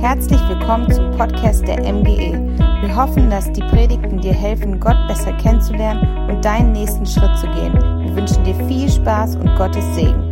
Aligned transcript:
Herzlich 0.00 0.40
willkommen 0.48 0.90
zum 0.90 1.10
Podcast 1.10 1.68
der 1.68 1.80
MGE. 1.80 2.32
Wir 2.80 2.96
hoffen, 2.96 3.28
dass 3.28 3.52
die 3.52 3.60
Predigten 3.60 4.18
dir 4.18 4.32
helfen, 4.32 4.80
Gott 4.80 4.96
besser 5.06 5.34
kennenzulernen 5.34 6.30
und 6.30 6.42
deinen 6.42 6.72
nächsten 6.72 7.04
Schritt 7.04 7.36
zu 7.38 7.46
gehen. 7.48 7.74
Wir 7.74 8.16
wünschen 8.16 8.42
dir 8.42 8.54
viel 8.66 8.90
Spaß 8.90 9.36
und 9.36 9.54
Gottes 9.56 9.84
Segen. 9.94 10.30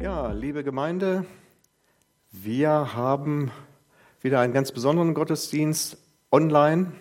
Ja, 0.00 0.30
liebe 0.30 0.62
Gemeinde, 0.62 1.26
wir 2.30 2.94
haben 2.94 3.50
wieder 4.20 4.38
einen 4.38 4.52
ganz 4.52 4.70
besonderen 4.70 5.12
Gottesdienst 5.12 5.98
online 6.30 6.92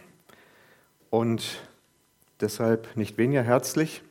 und 1.12 1.62
deshalb 2.42 2.98
nicht 2.98 3.20
weniger 3.20 3.44
herzlich. 3.44 4.02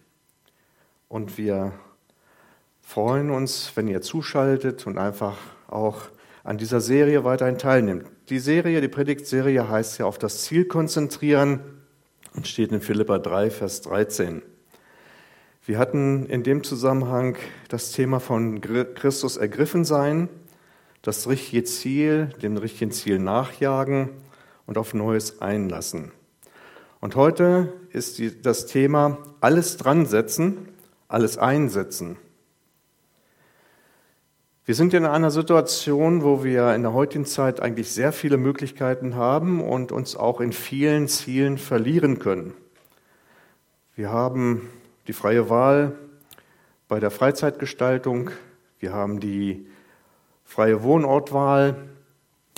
Und 1.08 1.36
wir 1.36 1.72
freuen 2.86 3.30
uns, 3.30 3.72
wenn 3.74 3.88
ihr 3.88 4.00
zuschaltet 4.00 4.86
und 4.86 4.96
einfach 4.96 5.36
auch 5.66 6.02
an 6.44 6.56
dieser 6.56 6.80
Serie 6.80 7.24
weiterhin 7.24 7.58
teilnimmt. 7.58 8.06
Die 8.28 8.38
Serie, 8.38 8.80
die 8.80 8.88
Predigtserie 8.88 9.68
heißt 9.68 9.98
ja 9.98 10.06
auf 10.06 10.18
das 10.18 10.44
Ziel 10.44 10.66
konzentrieren 10.66 11.60
und 12.34 12.46
steht 12.46 12.70
in 12.70 12.80
Philippa 12.80 13.18
3, 13.18 13.50
Vers 13.50 13.82
13. 13.82 14.40
Wir 15.64 15.78
hatten 15.78 16.26
in 16.26 16.44
dem 16.44 16.62
Zusammenhang 16.62 17.36
das 17.68 17.90
Thema 17.90 18.20
von 18.20 18.60
Christus 18.60 19.36
ergriffen 19.36 19.84
sein, 19.84 20.28
das 21.02 21.28
richtige 21.28 21.64
Ziel, 21.64 22.30
dem 22.40 22.56
richtigen 22.56 22.92
Ziel 22.92 23.18
nachjagen 23.18 24.10
und 24.64 24.78
auf 24.78 24.94
Neues 24.94 25.42
einlassen. 25.42 26.12
Und 27.00 27.16
heute 27.16 27.72
ist 27.90 28.22
das 28.46 28.66
Thema 28.66 29.18
alles 29.40 29.76
dran 29.76 30.06
setzen 30.06 30.68
alles 31.08 31.38
einsetzen. 31.38 32.16
Wir 34.66 34.74
sind 34.74 34.94
in 34.94 35.06
einer 35.06 35.30
Situation, 35.30 36.24
wo 36.24 36.42
wir 36.42 36.74
in 36.74 36.82
der 36.82 36.92
heutigen 36.92 37.24
Zeit 37.24 37.60
eigentlich 37.60 37.92
sehr 37.92 38.10
viele 38.10 38.36
Möglichkeiten 38.36 39.14
haben 39.14 39.60
und 39.60 39.92
uns 39.92 40.16
auch 40.16 40.40
in 40.40 40.52
vielen 40.52 41.06
Zielen 41.06 41.56
verlieren 41.56 42.18
können. 42.18 42.52
Wir 43.94 44.10
haben 44.10 44.68
die 45.06 45.12
freie 45.12 45.48
Wahl 45.48 45.92
bei 46.88 46.98
der 46.98 47.12
Freizeitgestaltung, 47.12 48.32
wir 48.80 48.92
haben 48.92 49.20
die 49.20 49.68
freie 50.42 50.82
Wohnortwahl, 50.82 51.76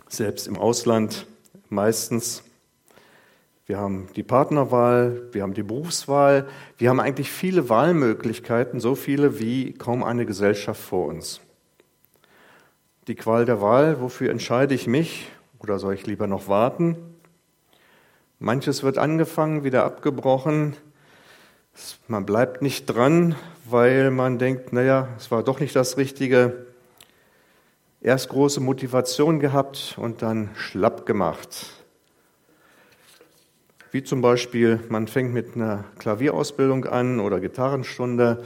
selbst 0.09 0.47
im 0.47 0.57
Ausland 0.57 1.27
meistens. 1.69 2.43
Wir 3.67 3.77
haben 3.77 4.09
die 4.17 4.23
Partnerwahl, 4.23 5.29
wir 5.33 5.43
haben 5.43 5.53
die 5.53 5.63
Berufswahl, 5.63 6.49
wir 6.79 6.89
haben 6.89 7.01
eigentlich 7.01 7.31
viele 7.31 7.69
Wahlmöglichkeiten, 7.69 8.81
so 8.81 8.95
viele 8.95 9.41
wie 9.41 9.75
kaum 9.75 10.03
eine 10.03 10.25
Gesellschaft 10.25 10.81
vor 10.81 11.05
uns. 11.05 11.43
Die 13.09 13.15
Qual 13.15 13.47
der 13.47 13.63
Wahl, 13.63 14.03
wofür 14.03 14.31
entscheide 14.31 14.75
ich 14.75 14.87
mich 14.87 15.31
oder 15.61 15.79
soll 15.79 15.95
ich 15.95 16.07
lieber 16.07 16.27
noch 16.27 16.47
warten? 16.47 16.99
Manches 18.39 18.83
wird 18.83 18.99
angefangen, 18.99 19.65
wieder 19.65 19.85
abgebrochen. 19.85 20.77
Man 22.07 22.27
bleibt 22.27 22.61
nicht 22.61 22.85
dran, 22.85 23.35
weil 23.65 24.11
man 24.11 24.39
denkt, 24.39 24.75
naja, 24.75 25.09
es 25.17 25.31
war 25.31 25.43
doch 25.43 25.59
nicht 25.59 25.75
das 25.75 25.97
Richtige. 25.97 26.67
Erst 28.03 28.29
große 28.29 28.61
Motivation 28.61 29.41
gehabt 29.41 29.95
und 29.97 30.21
dann 30.21 30.51
schlapp 30.55 31.07
gemacht. 31.07 31.73
Wie 33.91 34.03
zum 34.03 34.21
Beispiel, 34.21 34.81
man 34.91 35.09
fängt 35.09 35.33
mit 35.33 35.57
einer 35.57 35.85
Klavierausbildung 35.99 36.85
an 36.85 37.21
oder 37.21 37.41
Gitarrenstunde 37.41 38.45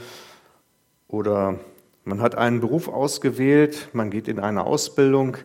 oder 1.09 1.59
man 2.05 2.21
hat 2.21 2.35
einen 2.35 2.59
Beruf 2.59 2.87
ausgewählt, 2.87 3.89
man 3.93 4.09
geht 4.09 4.27
in 4.27 4.39
eine 4.39 4.65
Ausbildung 4.65 5.37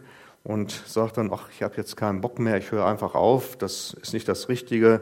und 0.42 0.70
sagt 0.87 1.17
dann, 1.17 1.33
ach, 1.33 1.48
ich 1.50 1.62
habe 1.62 1.77
jetzt 1.77 1.97
keinen 1.97 2.20
Bock 2.20 2.39
mehr, 2.39 2.56
ich 2.59 2.73
höre 2.73 2.87
einfach 2.87 3.15
auf, 3.15 3.56
das 3.56 3.97
ist 4.03 4.12
nicht 4.12 4.28
das 4.28 4.49
Richtige. 4.49 5.00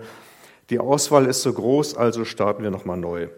Die 0.71 0.79
Auswahl 0.79 1.27
ist 1.27 1.43
so 1.43 1.53
groß, 1.53 1.97
also 1.97 2.25
starten 2.25 2.63
wir 2.63 2.71
nochmal 2.71 2.97
neu. 2.97 3.29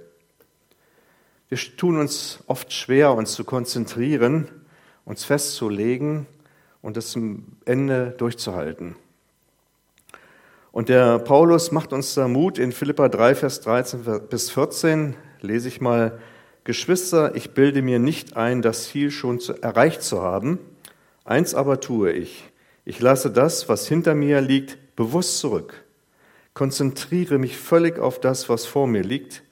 Wir 1.49 1.59
tun 1.77 1.99
uns 1.99 2.43
oft 2.47 2.73
schwer, 2.73 3.15
uns 3.15 3.35
zu 3.35 3.45
konzentrieren, 3.45 4.49
uns 5.05 5.25
festzulegen 5.25 6.27
und 6.83 6.97
das 6.97 7.11
zum 7.11 7.57
Ende 7.65 8.15
durchzuhalten. 8.19 8.97
Und 10.73 10.89
der 10.89 11.19
Paulus 11.19 11.73
macht 11.73 11.93
uns 11.93 12.15
da 12.15 12.29
Mut 12.29 12.59
in 12.59 12.73
Philippa 12.73 13.09
3, 13.09 13.35
Vers 13.35 13.61
13 13.63 14.29
bis 14.29 14.51
14. 14.51 15.15
Lese 15.41 15.69
ich 15.69 15.81
mal, 15.81 16.19
Geschwister, 16.69 17.35
ich 17.35 17.53
bilde 17.53 17.81
mir 17.81 17.99
nicht 17.99 18.37
ein, 18.37 18.61
das 18.61 18.91
Ziel 18.91 19.11
schon 19.11 19.41
zu, 19.41 19.55
erreicht 19.55 20.03
zu 20.03 20.21
haben. 20.21 20.59
Eins 21.25 21.55
aber 21.55 21.81
tue 21.81 22.13
ich. 22.13 22.45
Ich 22.85 23.01
lasse 23.01 23.31
das, 23.31 23.71
was 23.71 23.89
hinter 23.89 24.15
mir 24.15 24.43
liegt, 24.43 24.95
bewusst 24.95 25.39
zurück. 25.39 25.83
Konzentriere 26.53 27.39
mich 27.39 27.57
völlig 27.57 27.99
auf 27.99 28.21
das, 28.21 28.51
was 28.51 28.67
vor 28.67 28.87
mir 28.87 29.03
liegt 29.03 29.45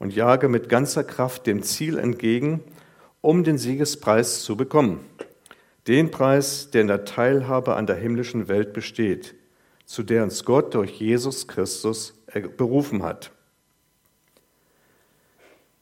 und 0.00 0.12
jage 0.12 0.48
mit 0.48 0.68
ganzer 0.68 1.04
Kraft 1.04 1.46
dem 1.46 1.62
Ziel 1.62 1.98
entgegen, 1.98 2.64
um 3.20 3.44
den 3.44 3.58
Siegespreis 3.58 4.42
zu 4.42 4.56
bekommen. 4.56 5.06
Den 5.86 6.10
Preis, 6.10 6.70
der 6.72 6.80
in 6.80 6.88
der 6.88 7.04
Teilhabe 7.04 7.76
an 7.76 7.86
der 7.86 7.94
himmlischen 7.94 8.48
Welt 8.48 8.72
besteht 8.72 9.36
zu 9.86 10.02
der 10.02 10.24
uns 10.24 10.44
Gott 10.44 10.74
durch 10.74 10.90
Jesus 11.00 11.46
Christus 11.46 12.12
berufen 12.56 13.04
hat. 13.04 13.30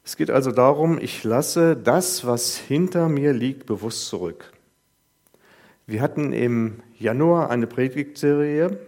Es 0.04 0.16
geht 0.16 0.30
also 0.30 0.52
darum, 0.52 0.98
ich 0.98 1.24
lasse 1.24 1.76
das, 1.76 2.26
was 2.26 2.58
hinter 2.58 3.08
mir 3.08 3.32
liegt, 3.32 3.64
bewusst 3.64 4.06
zurück. 4.06 4.52
Wir 5.86 6.02
hatten 6.02 6.34
im 6.34 6.82
Januar 6.98 7.48
eine 7.48 7.66
Predigtserie, 7.66 8.78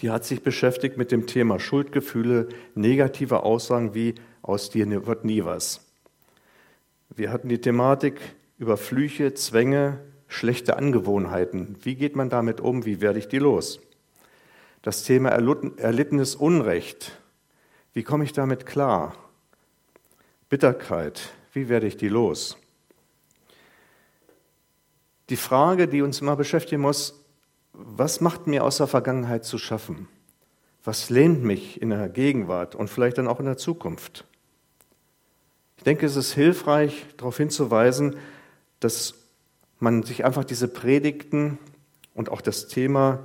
die 0.00 0.10
hat 0.10 0.26
sich 0.26 0.42
beschäftigt 0.42 0.98
mit 0.98 1.12
dem 1.12 1.26
Thema 1.26 1.58
Schuldgefühle, 1.58 2.50
negative 2.74 3.42
Aussagen 3.42 3.94
wie 3.94 4.16
aus 4.42 4.68
dir 4.68 5.06
wird 5.06 5.24
nie 5.24 5.44
was. 5.46 5.86
Wir 7.08 7.32
hatten 7.32 7.48
die 7.48 7.60
Thematik 7.60 8.20
über 8.58 8.76
Flüche, 8.76 9.32
Zwänge, 9.32 9.98
schlechte 10.28 10.76
Angewohnheiten. 10.76 11.76
Wie 11.82 11.94
geht 11.94 12.16
man 12.16 12.28
damit 12.28 12.60
um? 12.60 12.84
Wie 12.84 13.00
werde 13.00 13.18
ich 13.18 13.28
die 13.28 13.38
los? 13.38 13.80
Das 14.82 15.04
Thema 15.04 15.30
erlittenes 15.30 16.36
Unrecht. 16.36 17.18
Wie 17.94 18.02
komme 18.02 18.24
ich 18.24 18.34
damit 18.34 18.66
klar? 18.66 19.16
Bitterkeit. 20.48 21.32
Wie 21.52 21.68
werde 21.68 21.86
ich 21.86 21.96
die 21.96 22.08
los? 22.08 22.56
Die 25.28 25.36
Frage, 25.36 25.88
die 25.88 26.02
uns 26.02 26.20
immer 26.20 26.36
beschäftigen 26.36 26.82
muss, 26.82 27.22
was 27.72 28.20
macht 28.20 28.46
mir 28.46 28.64
aus 28.64 28.78
der 28.78 28.86
Vergangenheit 28.86 29.44
zu 29.44 29.58
schaffen? 29.58 30.08
Was 30.84 31.10
lehnt 31.10 31.44
mich 31.44 31.82
in 31.82 31.90
der 31.90 32.08
Gegenwart 32.08 32.74
und 32.74 32.88
vielleicht 32.88 33.18
dann 33.18 33.28
auch 33.28 33.40
in 33.40 33.46
der 33.46 33.58
Zukunft? 33.58 34.24
Ich 35.76 35.84
denke, 35.84 36.06
es 36.06 36.16
ist 36.16 36.32
hilfreich, 36.32 37.06
darauf 37.18 37.36
hinzuweisen, 37.36 38.16
dass 38.80 39.14
man 39.78 40.02
sich 40.02 40.24
einfach 40.24 40.44
diese 40.44 40.66
Predigten 40.66 41.58
und 42.14 42.30
auch 42.30 42.40
das 42.40 42.68
Thema 42.68 43.20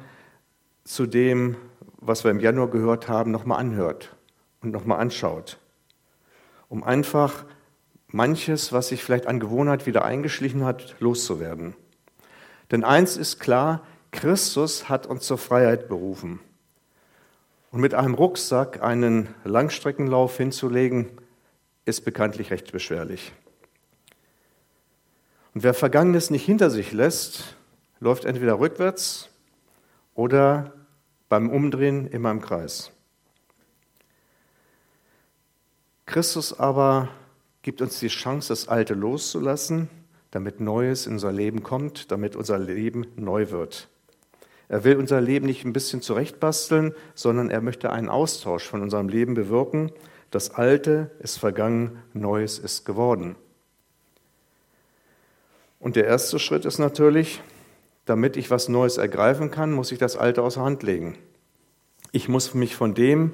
zu 0.84 1.06
dem, 1.06 1.56
was 1.98 2.24
wir 2.24 2.32
im 2.32 2.40
Januar 2.40 2.70
gehört 2.70 3.08
haben, 3.08 3.32
nochmal 3.32 3.60
anhört 3.60 4.16
und 4.62 4.72
nochmal 4.72 5.00
anschaut, 5.00 5.58
um 6.74 6.84
einfach 6.84 7.46
manches, 8.08 8.74
was 8.74 8.88
sich 8.88 9.04
vielleicht 9.04 9.28
an 9.28 9.40
Gewohnheit 9.40 9.86
wieder 9.86 10.06
eingeschlichen 10.06 10.66
hat, 10.66 10.96
loszuwerden. 11.00 11.76
Denn 12.72 12.84
eins 12.84 13.16
ist 13.16 13.40
klar, 13.40 13.86
Christus 14.10 14.90
hat 14.90 15.06
uns 15.06 15.28
zur 15.28 15.38
Freiheit 15.38 15.88
berufen. 15.88 16.40
Und 17.70 17.80
mit 17.80 17.94
einem 17.94 18.16
Rucksack 18.16 18.82
einen 18.82 19.28
Langstreckenlauf 19.44 20.36
hinzulegen, 20.36 21.10
ist 21.86 22.06
bekanntlich 22.06 22.50
recht 22.50 22.72
beschwerlich. 22.72 23.34
Und 25.54 25.62
wer 25.62 25.76
Vergangenes 25.76 26.32
nicht 26.32 26.44
hinter 26.44 26.72
sich 26.72 26.92
lässt, 26.92 27.56
läuft 28.00 28.26
entweder 28.26 28.58
rückwärts 28.58 29.30
oder 30.16 30.74
beim 31.30 31.52
Umdrehen 31.52 32.08
immer 32.08 32.32
im 32.32 32.42
Kreis. 32.42 32.93
Christus 36.06 36.58
aber 36.58 37.10
gibt 37.62 37.82
uns 37.82 38.00
die 38.00 38.10
Chance, 38.10 38.50
das 38.50 38.68
Alte 38.68 38.94
loszulassen, 38.94 39.90
damit 40.32 40.60
Neues 40.60 41.08
in 41.08 41.14
unser 41.14 41.32
Leben 41.32 41.64
kommt, 41.64 42.12
damit 42.12 42.36
unser 42.36 42.60
Leben 42.60 43.06
neu 43.16 43.52
wird. 43.52 43.88
Er 44.68 44.84
will 44.84 44.98
unser 44.98 45.22
Leben 45.22 45.46
nicht 45.46 45.66
ein 45.66 45.74
bisschen 45.74 46.02
zurechtbasteln, 46.02 46.94
sondern 47.16 47.50
er 47.50 47.62
möchte 47.62 47.92
einen 47.92 48.10
Austausch 48.10 48.64
von 48.64 48.82
unserem 48.82 49.08
Leben 49.08 49.34
bewirken. 49.34 49.92
Das 50.32 50.52
Alte 50.52 51.12
ist 51.20 51.38
vergangen, 51.38 52.00
Neues 52.14 52.60
ist 52.60 52.86
geworden. 52.86 53.36
Und 55.80 55.96
der 55.96 56.06
erste 56.06 56.40
Schritt 56.40 56.66
ist 56.66 56.80
natürlich, 56.80 57.42
damit 58.06 58.36
ich 58.36 58.50
was 58.50 58.68
Neues 58.68 58.98
ergreifen 58.98 59.52
kann, 59.52 59.72
muss 59.72 59.92
ich 59.92 60.00
das 60.00 60.18
Alte 60.18 60.42
außer 60.42 60.62
Hand 60.62 60.82
legen. 60.84 61.18
Ich 62.12 62.28
muss 62.28 62.54
mich 62.54 62.76
von 62.76 62.94
dem, 62.94 63.34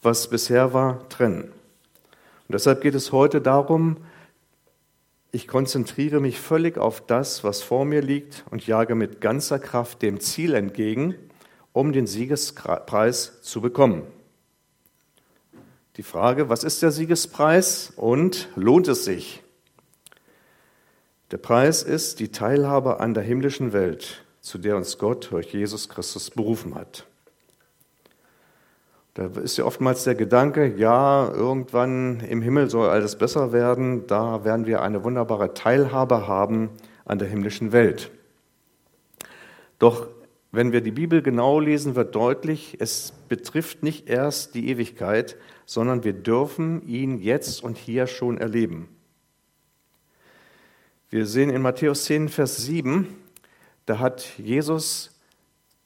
was 0.00 0.30
bisher 0.30 0.72
war, 0.72 1.08
trennen. 1.08 1.52
Und 2.48 2.54
deshalb 2.54 2.80
geht 2.80 2.94
es 2.94 3.12
heute 3.12 3.40
darum, 3.40 3.98
Ich 5.30 5.46
konzentriere 5.46 6.20
mich 6.20 6.40
völlig 6.40 6.78
auf 6.78 7.04
das, 7.04 7.44
was 7.44 7.60
vor 7.60 7.84
mir 7.84 8.00
liegt 8.00 8.44
und 8.50 8.66
jage 8.66 8.94
mit 8.94 9.20
ganzer 9.20 9.58
Kraft 9.58 10.00
dem 10.00 10.20
Ziel 10.20 10.54
entgegen, 10.54 11.14
um 11.74 11.92
den 11.92 12.06
Siegespreis 12.06 13.42
zu 13.42 13.60
bekommen. 13.60 14.04
Die 15.98 16.02
Frage, 16.02 16.48
was 16.48 16.64
ist 16.64 16.80
der 16.80 16.92
Siegespreis 16.92 17.92
und 17.94 18.48
lohnt 18.56 18.88
es 18.88 19.04
sich? 19.04 19.42
Der 21.30 21.36
Preis 21.36 21.82
ist 21.82 22.20
die 22.20 22.32
Teilhabe 22.32 23.00
an 23.00 23.12
der 23.12 23.22
himmlischen 23.22 23.74
Welt, 23.74 24.24
zu 24.40 24.56
der 24.56 24.76
uns 24.78 24.96
Gott 24.96 25.30
durch 25.30 25.52
Jesus 25.52 25.90
Christus 25.90 26.30
berufen 26.30 26.74
hat. 26.74 27.04
Da 29.18 29.26
ist 29.40 29.56
ja 29.56 29.64
oftmals 29.64 30.04
der 30.04 30.14
Gedanke, 30.14 30.76
ja, 30.76 31.28
irgendwann 31.28 32.20
im 32.20 32.40
Himmel 32.40 32.70
soll 32.70 32.88
alles 32.88 33.18
besser 33.18 33.52
werden, 33.52 34.06
da 34.06 34.44
werden 34.44 34.64
wir 34.64 34.80
eine 34.80 35.02
wunderbare 35.02 35.54
Teilhabe 35.54 36.28
haben 36.28 36.70
an 37.04 37.18
der 37.18 37.26
himmlischen 37.26 37.72
Welt. 37.72 38.12
Doch 39.80 40.06
wenn 40.52 40.70
wir 40.70 40.82
die 40.82 40.92
Bibel 40.92 41.20
genau 41.20 41.58
lesen, 41.58 41.96
wird 41.96 42.14
deutlich, 42.14 42.76
es 42.78 43.12
betrifft 43.28 43.82
nicht 43.82 44.08
erst 44.08 44.54
die 44.54 44.68
Ewigkeit, 44.68 45.36
sondern 45.66 46.04
wir 46.04 46.12
dürfen 46.12 46.86
ihn 46.86 47.18
jetzt 47.18 47.64
und 47.64 47.76
hier 47.76 48.06
schon 48.06 48.38
erleben. 48.38 48.88
Wir 51.10 51.26
sehen 51.26 51.50
in 51.50 51.60
Matthäus 51.60 52.04
10, 52.04 52.28
Vers 52.28 52.58
7, 52.58 53.08
da 53.84 53.98
hat 53.98 54.38
Jesus 54.38 55.10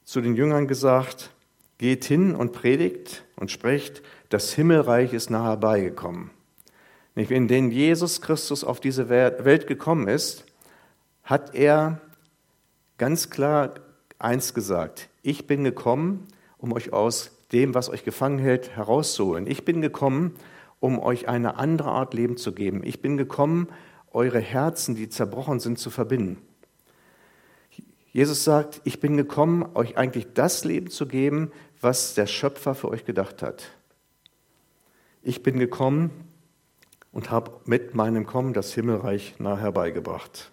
zu 0.03 0.21
den 0.21 0.35
Jüngern 0.35 0.67
gesagt, 0.67 1.32
Geht 1.83 2.05
hin 2.05 2.33
und 2.33 2.53
predigt 2.53 3.25
und 3.35 3.51
sprecht, 3.51 4.03
das 4.29 4.53
Himmelreich 4.53 5.11
ist 5.11 5.29
nahe 5.29 5.49
herbeigekommen. 5.49 6.29
In 7.13 7.49
den 7.49 7.71
Jesus 7.71 8.21
Christus 8.21 8.63
auf 8.63 8.79
diese 8.79 9.09
Welt 9.09 9.67
gekommen 9.67 10.07
ist, 10.07 10.45
hat 11.25 11.53
er 11.55 11.99
ganz 12.97 13.29
klar 13.29 13.73
eins 14.17 14.53
gesagt. 14.53 15.09
Ich 15.23 15.45
bin 15.45 15.65
gekommen, 15.65 16.25
um 16.57 16.71
euch 16.71 16.93
aus 16.93 17.31
dem, 17.51 17.75
was 17.75 17.89
euch 17.89 18.05
gefangen 18.05 18.39
hält, 18.39 18.77
herauszuholen. 18.77 19.45
Ich 19.45 19.65
bin 19.65 19.81
gekommen, 19.81 20.35
um 20.79 20.99
euch 20.99 21.27
eine 21.27 21.57
andere 21.57 21.89
Art 21.89 22.13
Leben 22.13 22.37
zu 22.37 22.53
geben. 22.53 22.79
Ich 22.85 23.01
bin 23.01 23.17
gekommen, 23.17 23.67
eure 24.13 24.39
Herzen, 24.39 24.95
die 24.95 25.09
zerbrochen 25.09 25.59
sind, 25.59 25.79
zu 25.79 25.89
verbinden. 25.89 26.37
Jesus 28.13 28.43
sagt, 28.43 28.79
ich 28.83 28.99
bin 28.99 29.17
gekommen, 29.17 29.65
euch 29.73 29.97
eigentlich 29.97 30.27
das 30.35 30.63
Leben 30.63 30.91
zu 30.91 31.07
geben, 31.07 31.51
was 31.83 32.13
der 32.13 32.27
Schöpfer 32.27 32.75
für 32.75 32.89
euch 32.89 33.05
gedacht 33.05 33.41
hat. 33.41 33.71
Ich 35.21 35.43
bin 35.43 35.59
gekommen 35.59 36.11
und 37.11 37.29
habe 37.29 37.51
mit 37.65 37.93
meinem 37.93 38.25
Kommen 38.25 38.53
das 38.53 38.73
Himmelreich 38.73 39.35
nah 39.39 39.57
herbeigebracht. 39.57 40.51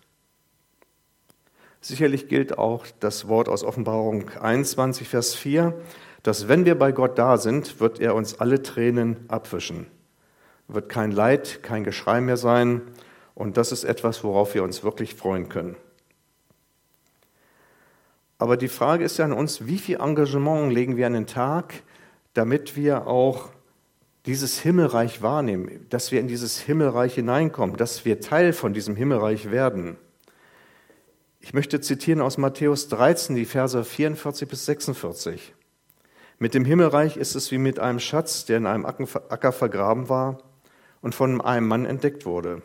Sicherlich 1.80 2.28
gilt 2.28 2.58
auch 2.58 2.86
das 3.00 3.26
Wort 3.28 3.48
aus 3.48 3.64
Offenbarung 3.64 4.28
21, 4.38 5.08
Vers 5.08 5.34
4, 5.34 5.74
dass 6.22 6.48
wenn 6.48 6.66
wir 6.66 6.78
bei 6.78 6.92
Gott 6.92 7.18
da 7.18 7.38
sind, 7.38 7.80
wird 7.80 8.00
er 8.00 8.14
uns 8.14 8.38
alle 8.38 8.62
Tränen 8.62 9.24
abwischen. 9.28 9.86
Wird 10.68 10.90
kein 10.90 11.10
Leid, 11.10 11.62
kein 11.62 11.84
Geschrei 11.84 12.20
mehr 12.20 12.36
sein. 12.36 12.82
Und 13.34 13.56
das 13.56 13.72
ist 13.72 13.84
etwas, 13.84 14.22
worauf 14.22 14.54
wir 14.54 14.62
uns 14.62 14.84
wirklich 14.84 15.14
freuen 15.14 15.48
können. 15.48 15.76
Aber 18.40 18.56
die 18.56 18.69
Frage 18.69 19.04
ist 19.04 19.19
ja 19.19 19.26
an 19.26 19.34
uns, 19.34 19.66
wie 19.66 19.76
viel 19.76 20.00
Engagement 20.00 20.72
legen 20.72 20.96
wir 20.96 21.06
an 21.06 21.12
den 21.12 21.26
Tag, 21.26 21.82
damit 22.32 22.75
wir 22.75 23.06
auch 23.06 23.50
dieses 24.25 24.58
Himmelreich 24.58 25.20
wahrnehmen, 25.20 25.87
dass 25.90 26.10
wir 26.10 26.20
in 26.20 26.26
dieses 26.26 26.58
Himmelreich 26.58 27.14
hineinkommen, 27.16 27.76
dass 27.76 28.06
wir 28.06 28.19
Teil 28.19 28.54
von 28.54 28.72
diesem 28.72 28.96
Himmelreich 28.96 29.50
werden. 29.50 29.98
Ich 31.40 31.52
möchte 31.52 31.82
zitieren 31.82 32.22
aus 32.22 32.38
Matthäus 32.38 32.88
13, 32.88 33.37
die 33.37 33.44
Verse 33.44 33.84
44 33.84 34.48
bis 34.48 34.64
46. 34.64 35.52
Mit 36.38 36.54
dem 36.54 36.64
Himmelreich 36.64 37.19
ist 37.19 37.34
es 37.34 37.50
wie 37.50 37.58
mit 37.58 37.78
einem 37.78 38.00
Schatz, 38.00 38.46
der 38.46 38.56
in 38.56 38.66
einem 38.66 38.87
Acker 38.87 39.52
vergraben 39.52 40.08
war 40.08 40.38
und 41.02 41.14
von 41.14 41.42
einem 41.42 41.69
Mann 41.69 41.84
entdeckt 41.84 42.25
wurde. 42.25 42.62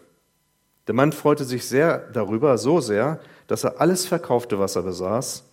Der 0.88 0.96
Mann 0.96 1.12
freute 1.12 1.44
sich 1.44 1.68
sehr 1.68 1.98
darüber, 2.14 2.58
so 2.58 2.80
sehr, 2.80 3.20
dass 3.48 3.66
er 3.66 3.82
alles 3.82 4.06
verkaufte, 4.06 4.58
was 4.58 4.78
er 4.78 4.84
besaß, 4.84 5.44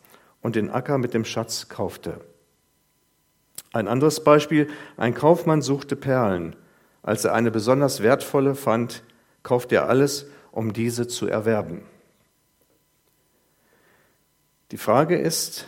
und 0.42 0.56
den 0.56 0.70
Acker 0.70 0.98
mit 0.98 1.14
dem 1.14 1.24
Schatz 1.24 1.68
kaufte. 1.68 2.20
Ein 3.72 3.88
anderes 3.88 4.22
Beispiel, 4.22 4.68
ein 4.96 5.14
Kaufmann 5.14 5.62
suchte 5.62 5.96
Perlen. 5.96 6.56
Als 7.02 7.24
er 7.24 7.32
eine 7.32 7.50
besonders 7.50 8.02
wertvolle 8.02 8.54
fand, 8.54 9.02
kaufte 9.42 9.76
er 9.76 9.88
alles, 9.88 10.26
um 10.50 10.72
diese 10.72 11.08
zu 11.08 11.26
erwerben. 11.26 11.82
Die 14.72 14.76
Frage 14.76 15.18
ist, 15.18 15.66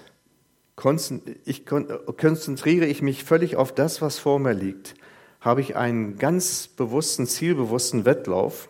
konzentriere 0.76 2.86
ich 2.86 3.02
mich 3.02 3.24
völlig 3.24 3.56
auf 3.56 3.74
das, 3.74 4.02
was 4.02 4.18
vor 4.18 4.38
mir 4.38 4.52
liegt? 4.52 4.94
Habe 5.40 5.60
ich 5.60 5.76
einen 5.76 6.18
ganz 6.18 6.68
bewussten, 6.68 7.26
zielbewussten 7.26 8.04
Wettlauf? 8.04 8.68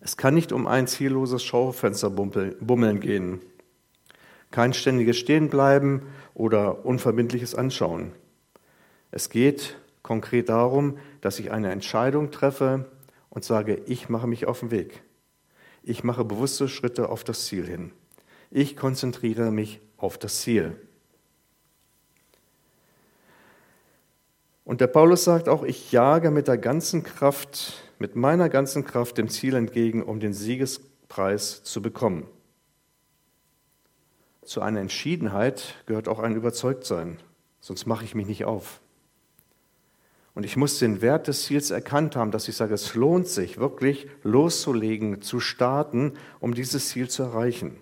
Es 0.00 0.16
kann 0.16 0.34
nicht 0.34 0.52
um 0.52 0.66
ein 0.66 0.86
zielloses 0.86 1.42
Schaufensterbummeln 1.42 3.00
gehen 3.00 3.40
kein 4.54 4.72
ständiges 4.72 5.18
Stehenbleiben 5.18 6.02
oder 6.32 6.86
unverbindliches 6.86 7.56
Anschauen. 7.56 8.12
Es 9.10 9.28
geht 9.28 9.76
konkret 10.02 10.48
darum, 10.48 10.96
dass 11.20 11.40
ich 11.40 11.50
eine 11.50 11.72
Entscheidung 11.72 12.30
treffe 12.30 12.88
und 13.30 13.42
sage, 13.44 13.82
ich 13.86 14.08
mache 14.08 14.28
mich 14.28 14.46
auf 14.46 14.60
den 14.60 14.70
Weg. 14.70 15.02
Ich 15.82 16.04
mache 16.04 16.24
bewusste 16.24 16.68
Schritte 16.68 17.08
auf 17.08 17.24
das 17.24 17.46
Ziel 17.46 17.66
hin. 17.66 17.90
Ich 18.52 18.76
konzentriere 18.76 19.50
mich 19.50 19.80
auf 19.96 20.18
das 20.18 20.42
Ziel. 20.42 20.76
Und 24.64 24.80
der 24.80 24.86
Paulus 24.86 25.24
sagt 25.24 25.48
auch, 25.48 25.64
ich 25.64 25.90
jage 25.90 26.30
mit 26.30 26.46
der 26.46 26.58
ganzen 26.58 27.02
Kraft, 27.02 27.82
mit 27.98 28.14
meiner 28.14 28.48
ganzen 28.48 28.84
Kraft 28.84 29.18
dem 29.18 29.28
Ziel 29.28 29.56
entgegen, 29.56 30.04
um 30.04 30.20
den 30.20 30.32
Siegespreis 30.32 31.64
zu 31.64 31.82
bekommen. 31.82 32.28
Zu 34.44 34.60
einer 34.60 34.80
Entschiedenheit 34.80 35.74
gehört 35.86 36.06
auch 36.06 36.18
ein 36.18 36.36
Überzeugtsein, 36.36 37.18
sonst 37.60 37.86
mache 37.86 38.04
ich 38.04 38.14
mich 38.14 38.26
nicht 38.26 38.44
auf. 38.44 38.80
Und 40.34 40.44
ich 40.44 40.56
muss 40.56 40.78
den 40.78 41.00
Wert 41.00 41.28
des 41.28 41.44
Ziels 41.44 41.70
erkannt 41.70 42.16
haben, 42.16 42.30
dass 42.30 42.48
ich 42.48 42.56
sage, 42.56 42.74
es 42.74 42.94
lohnt 42.94 43.28
sich 43.28 43.58
wirklich 43.58 44.08
loszulegen, 44.22 45.22
zu 45.22 45.40
starten, 45.40 46.14
um 46.40 46.54
dieses 46.54 46.88
Ziel 46.88 47.08
zu 47.08 47.22
erreichen. 47.22 47.78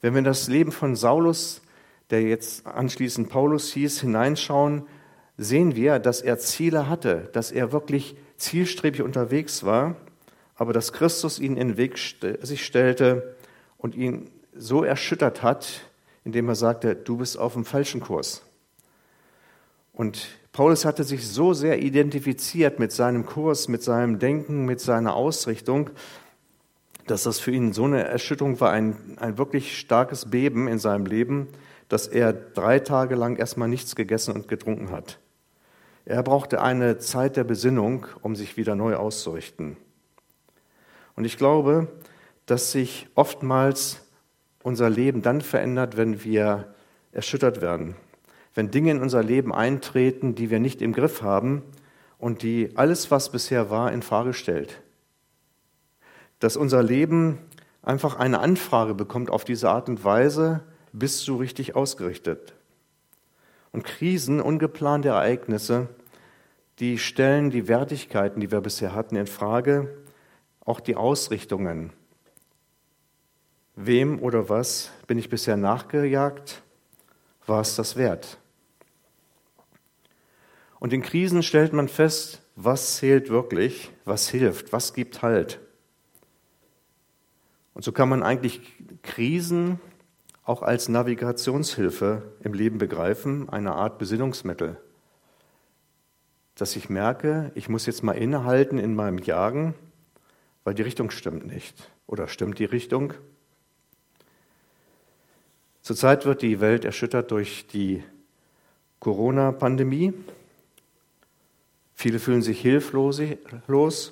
Wenn 0.00 0.14
wir 0.14 0.20
in 0.20 0.24
das 0.24 0.48
Leben 0.48 0.70
von 0.72 0.96
Saulus, 0.96 1.62
der 2.10 2.22
jetzt 2.22 2.66
anschließend 2.66 3.28
Paulus 3.28 3.72
hieß, 3.72 4.00
hineinschauen, 4.00 4.86
sehen 5.36 5.74
wir, 5.74 5.98
dass 5.98 6.20
er 6.20 6.38
Ziele 6.38 6.88
hatte, 6.88 7.28
dass 7.32 7.50
er 7.50 7.72
wirklich 7.72 8.16
zielstrebig 8.36 9.02
unterwegs 9.02 9.64
war, 9.64 9.96
aber 10.54 10.72
dass 10.72 10.92
Christus 10.92 11.40
ihn 11.40 11.56
in 11.56 11.68
den 11.68 11.76
Weg 11.76 11.98
sich 11.98 12.64
stellte 12.64 13.34
und 13.78 13.96
ihn 13.96 14.30
so 14.56 14.84
erschüttert 14.84 15.42
hat, 15.42 15.82
indem 16.24 16.48
er 16.48 16.54
sagte, 16.54 16.94
du 16.96 17.18
bist 17.18 17.38
auf 17.38 17.54
dem 17.54 17.64
falschen 17.64 18.00
Kurs. 18.00 18.42
Und 19.92 20.26
Paulus 20.52 20.84
hatte 20.84 21.04
sich 21.04 21.26
so 21.28 21.52
sehr 21.52 21.82
identifiziert 21.82 22.78
mit 22.78 22.92
seinem 22.92 23.26
Kurs, 23.26 23.68
mit 23.68 23.82
seinem 23.82 24.18
Denken, 24.18 24.64
mit 24.64 24.80
seiner 24.80 25.14
Ausrichtung, 25.14 25.90
dass 27.06 27.24
das 27.24 27.38
für 27.38 27.50
ihn 27.50 27.72
so 27.72 27.84
eine 27.84 28.04
Erschütterung 28.04 28.60
war, 28.60 28.70
ein, 28.70 29.18
ein 29.18 29.36
wirklich 29.36 29.78
starkes 29.78 30.30
Beben 30.30 30.68
in 30.68 30.78
seinem 30.78 31.06
Leben, 31.06 31.48
dass 31.88 32.06
er 32.06 32.32
drei 32.32 32.78
Tage 32.78 33.14
lang 33.14 33.36
erstmal 33.36 33.68
nichts 33.68 33.94
gegessen 33.94 34.34
und 34.34 34.48
getrunken 34.48 34.90
hat. 34.90 35.18
Er 36.06 36.22
brauchte 36.22 36.62
eine 36.62 36.98
Zeit 36.98 37.36
der 37.36 37.44
Besinnung, 37.44 38.06
um 38.22 38.36
sich 38.36 38.56
wieder 38.56 38.74
neu 38.74 38.96
auszurichten. 38.96 39.76
Und 41.16 41.24
ich 41.24 41.36
glaube, 41.36 41.88
dass 42.46 42.72
sich 42.72 43.08
oftmals 43.14 44.03
unser 44.64 44.88
Leben 44.88 45.22
dann 45.22 45.42
verändert, 45.42 45.96
wenn 45.96 46.24
wir 46.24 46.74
erschüttert 47.12 47.60
werden, 47.60 47.94
wenn 48.54 48.70
Dinge 48.70 48.90
in 48.90 49.02
unser 49.02 49.22
Leben 49.22 49.54
eintreten, 49.54 50.34
die 50.34 50.50
wir 50.50 50.58
nicht 50.58 50.80
im 50.82 50.92
Griff 50.92 51.22
haben 51.22 51.62
und 52.18 52.42
die 52.42 52.70
alles, 52.74 53.10
was 53.10 53.30
bisher 53.30 53.70
war, 53.70 53.92
in 53.92 54.02
Frage 54.02 54.32
stellt. 54.32 54.80
Dass 56.40 56.56
unser 56.56 56.82
Leben 56.82 57.38
einfach 57.82 58.18
eine 58.18 58.40
Anfrage 58.40 58.94
bekommt 58.94 59.30
auf 59.30 59.44
diese 59.44 59.68
Art 59.68 59.90
und 59.90 60.02
Weise, 60.02 60.62
bist 60.92 61.28
du 61.28 61.36
richtig 61.36 61.76
ausgerichtet. 61.76 62.54
Und 63.70 63.84
Krisen, 63.84 64.40
ungeplante 64.40 65.08
Ereignisse, 65.08 65.88
die 66.78 66.98
stellen 66.98 67.50
die 67.50 67.68
Wertigkeiten, 67.68 68.40
die 68.40 68.50
wir 68.50 68.62
bisher 68.62 68.94
hatten, 68.94 69.16
in 69.16 69.26
Frage, 69.26 69.94
auch 70.64 70.80
die 70.80 70.96
Ausrichtungen. 70.96 71.92
Wem 73.76 74.20
oder 74.20 74.48
was 74.48 74.90
bin 75.06 75.18
ich 75.18 75.28
bisher 75.28 75.56
nachgejagt? 75.56 76.62
War 77.46 77.60
es 77.60 77.76
das 77.76 77.96
wert? 77.96 78.38
Und 80.78 80.92
in 80.92 81.02
Krisen 81.02 81.42
stellt 81.42 81.72
man 81.72 81.88
fest, 81.88 82.42
was 82.56 82.96
zählt 82.96 83.30
wirklich, 83.30 83.90
was 84.04 84.28
hilft, 84.28 84.72
was 84.72 84.92
gibt 84.92 85.22
Halt. 85.22 85.60
Und 87.72 87.82
so 87.82 87.90
kann 87.90 88.08
man 88.08 88.22
eigentlich 88.22 88.60
Krisen 89.02 89.80
auch 90.44 90.62
als 90.62 90.88
Navigationshilfe 90.88 92.22
im 92.40 92.52
Leben 92.52 92.78
begreifen, 92.78 93.48
eine 93.48 93.74
Art 93.74 93.98
Besinnungsmittel. 93.98 94.76
Dass 96.54 96.76
ich 96.76 96.88
merke, 96.88 97.50
ich 97.54 97.68
muss 97.68 97.86
jetzt 97.86 98.04
mal 98.04 98.12
innehalten 98.12 98.78
in 98.78 98.94
meinem 98.94 99.18
Jagen, 99.18 99.74
weil 100.62 100.74
die 100.74 100.82
Richtung 100.82 101.10
stimmt 101.10 101.46
nicht. 101.46 101.90
Oder 102.06 102.28
stimmt 102.28 102.58
die 102.58 102.64
Richtung? 102.66 103.14
Zurzeit 105.84 106.24
wird 106.24 106.40
die 106.40 106.60
Welt 106.60 106.86
erschüttert 106.86 107.30
durch 107.30 107.66
die 107.66 108.02
Corona-Pandemie. 109.00 110.14
Viele 111.94 112.18
fühlen 112.18 112.40
sich 112.40 112.58
hilflos, 112.58 113.20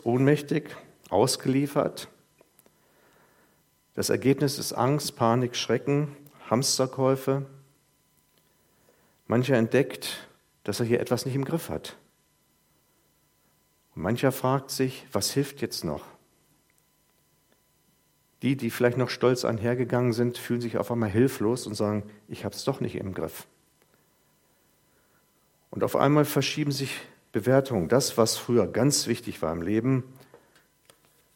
ohnmächtig, 0.04 0.76
ausgeliefert. 1.08 2.08
Das 3.94 4.10
Ergebnis 4.10 4.58
ist 4.58 4.74
Angst, 4.74 5.16
Panik, 5.16 5.56
Schrecken, 5.56 6.14
Hamsterkäufe. 6.50 7.46
Mancher 9.26 9.56
entdeckt, 9.56 10.28
dass 10.64 10.78
er 10.78 10.84
hier 10.84 11.00
etwas 11.00 11.24
nicht 11.24 11.34
im 11.34 11.46
Griff 11.46 11.70
hat. 11.70 11.96
Und 13.96 14.02
mancher 14.02 14.30
fragt 14.30 14.70
sich, 14.70 15.06
was 15.10 15.30
hilft 15.30 15.62
jetzt 15.62 15.84
noch? 15.84 16.11
Die, 18.42 18.56
die 18.56 18.70
vielleicht 18.70 18.98
noch 18.98 19.08
stolz 19.08 19.44
einhergegangen 19.44 20.12
sind, 20.12 20.36
fühlen 20.36 20.60
sich 20.60 20.76
auf 20.76 20.90
einmal 20.90 21.08
hilflos 21.08 21.66
und 21.66 21.74
sagen, 21.74 22.02
ich 22.28 22.44
habe 22.44 22.54
es 22.54 22.64
doch 22.64 22.80
nicht 22.80 22.96
im 22.96 23.14
Griff. 23.14 23.46
Und 25.70 25.84
auf 25.84 25.96
einmal 25.96 26.24
verschieben 26.24 26.72
sich 26.72 26.98
Bewertungen. 27.30 27.88
Das, 27.88 28.18
was 28.18 28.36
früher 28.36 28.66
ganz 28.66 29.06
wichtig 29.06 29.40
war 29.42 29.52
im 29.52 29.62
Leben, 29.62 30.04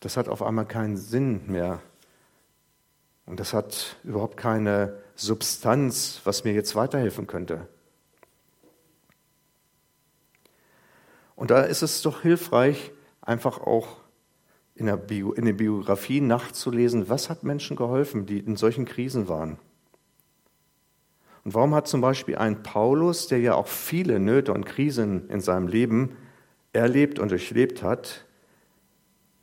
das 0.00 0.16
hat 0.16 0.28
auf 0.28 0.42
einmal 0.42 0.66
keinen 0.66 0.96
Sinn 0.96 1.46
mehr. 1.46 1.80
Und 3.24 3.40
das 3.40 3.54
hat 3.54 3.96
überhaupt 4.04 4.36
keine 4.36 4.98
Substanz, 5.14 6.20
was 6.24 6.44
mir 6.44 6.52
jetzt 6.52 6.74
weiterhelfen 6.74 7.26
könnte. 7.26 7.68
Und 11.34 11.50
da 11.50 11.62
ist 11.62 11.82
es 11.82 12.02
doch 12.02 12.22
hilfreich, 12.22 12.92
einfach 13.20 13.58
auch 13.58 13.96
in, 14.76 14.86
der 14.86 14.96
Bio, 14.96 15.32
in 15.32 15.46
den 15.46 15.56
Biografien 15.56 16.26
nachzulesen, 16.26 17.08
was 17.08 17.30
hat 17.30 17.42
Menschen 17.42 17.76
geholfen, 17.76 18.26
die 18.26 18.38
in 18.38 18.56
solchen 18.56 18.84
Krisen 18.84 19.26
waren. 19.28 19.58
Und 21.44 21.54
warum 21.54 21.74
hat 21.74 21.88
zum 21.88 22.00
Beispiel 22.00 22.36
ein 22.36 22.62
Paulus, 22.62 23.28
der 23.28 23.38
ja 23.38 23.54
auch 23.54 23.68
viele 23.68 24.20
Nöte 24.20 24.52
und 24.52 24.66
Krisen 24.66 25.28
in 25.30 25.40
seinem 25.40 25.68
Leben 25.68 26.16
erlebt 26.72 27.18
und 27.18 27.30
durchlebt 27.30 27.82
hat, 27.82 28.26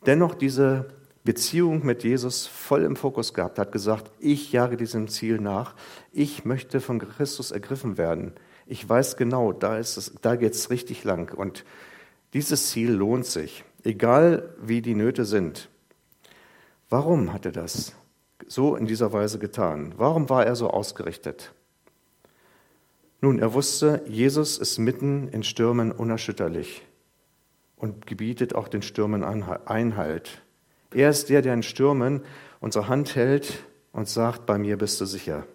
dennoch 0.05 0.35
diese 0.35 0.89
Beziehung 1.23 1.85
mit 1.85 2.03
Jesus 2.03 2.45
voll 2.45 2.83
im 2.83 2.95
Fokus 2.95 3.33
gehabt, 3.33 3.57
hat 3.57 3.71
gesagt, 3.71 4.11
ich 4.19 4.51
jage 4.51 4.77
diesem 4.77 5.07
Ziel 5.07 5.39
nach, 5.39 5.75
ich 6.11 6.45
möchte 6.45 6.81
von 6.81 6.99
Christus 6.99 7.51
ergriffen 7.51 7.97
werden. 7.97 8.33
Ich 8.65 8.87
weiß 8.87 9.15
genau, 9.15 9.53
da, 9.53 9.81
da 10.21 10.35
geht 10.35 10.53
es 10.53 10.69
richtig 10.69 11.03
lang 11.05 11.33
und 11.33 11.63
dieses 12.33 12.69
Ziel 12.69 12.91
lohnt 12.91 13.25
sich 13.25 13.63
egal 13.83 14.55
wie 14.61 14.81
die 14.81 14.95
Nöte 14.95 15.25
sind. 15.25 15.69
Warum 16.89 17.33
hat 17.33 17.45
er 17.45 17.51
das 17.51 17.95
so 18.47 18.75
in 18.75 18.85
dieser 18.85 19.13
Weise 19.13 19.39
getan? 19.39 19.93
Warum 19.97 20.29
war 20.29 20.45
er 20.45 20.55
so 20.55 20.69
ausgerichtet? 20.69 21.53
Nun, 23.21 23.39
er 23.39 23.53
wusste, 23.53 24.03
Jesus 24.05 24.57
ist 24.57 24.77
mitten 24.77 25.29
in 25.29 25.43
Stürmen 25.43 25.91
unerschütterlich 25.91 26.83
und 27.77 28.05
gebietet 28.05 28.53
auch 28.53 28.67
den 28.67 28.81
Stürmen 28.81 29.23
Einhalt. 29.23 30.41
Er 30.93 31.09
ist 31.09 31.29
der, 31.29 31.41
der 31.41 31.53
in 31.53 31.63
Stürmen 31.63 32.21
unsere 32.59 32.87
Hand 32.87 33.15
hält 33.15 33.63
und 33.91 34.09
sagt, 34.09 34.45
bei 34.45 34.57
mir 34.57 34.77
bist 34.77 34.99
du 34.99 35.05
sicher. 35.05 35.45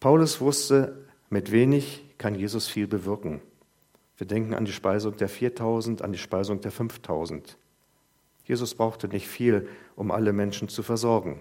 Paulus 0.00 0.40
wusste, 0.40 1.06
mit 1.28 1.50
wenig 1.50 2.04
kann 2.18 2.34
Jesus 2.34 2.68
viel 2.68 2.86
bewirken. 2.86 3.40
Wir 4.18 4.26
denken 4.26 4.52
an 4.52 4.64
die 4.64 4.72
Speisung 4.72 5.16
der 5.16 5.28
4000, 5.28 6.02
an 6.02 6.12
die 6.12 6.18
Speisung 6.18 6.60
der 6.60 6.72
5000. 6.72 7.56
Jesus 8.44 8.74
brauchte 8.74 9.06
nicht 9.08 9.28
viel, 9.28 9.68
um 9.94 10.10
alle 10.10 10.32
Menschen 10.32 10.68
zu 10.68 10.82
versorgen. 10.82 11.40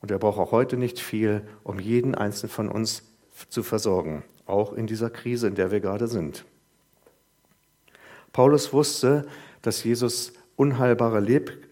Und 0.00 0.10
er 0.10 0.18
braucht 0.18 0.38
auch 0.38 0.50
heute 0.50 0.76
nicht 0.76 0.98
viel, 0.98 1.46
um 1.62 1.78
jeden 1.78 2.16
einzelnen 2.16 2.50
von 2.50 2.68
uns 2.68 3.04
zu 3.48 3.62
versorgen, 3.62 4.24
auch 4.46 4.72
in 4.72 4.88
dieser 4.88 5.08
Krise, 5.08 5.46
in 5.46 5.54
der 5.54 5.70
wir 5.70 5.80
gerade 5.80 6.08
sind. 6.08 6.44
Paulus 8.32 8.72
wusste, 8.72 9.28
dass 9.60 9.84
Jesus 9.84 10.32
unheilbare 10.56 11.20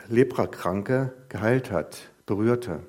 Leprakranke 0.09 1.13
geheilt 1.29 1.73
hat, 1.73 2.11
berührte. 2.27 2.81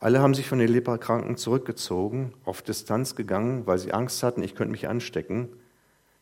Alle 0.00 0.20
haben 0.20 0.34
sich 0.34 0.46
von 0.46 0.60
den 0.60 0.68
Leprakranken 0.68 1.36
zurückgezogen, 1.36 2.32
auf 2.44 2.62
Distanz 2.62 3.16
gegangen, 3.16 3.66
weil 3.66 3.78
sie 3.78 3.92
Angst 3.92 4.22
hatten, 4.22 4.42
ich 4.42 4.54
könnte 4.54 4.70
mich 4.70 4.88
anstecken. 4.88 5.48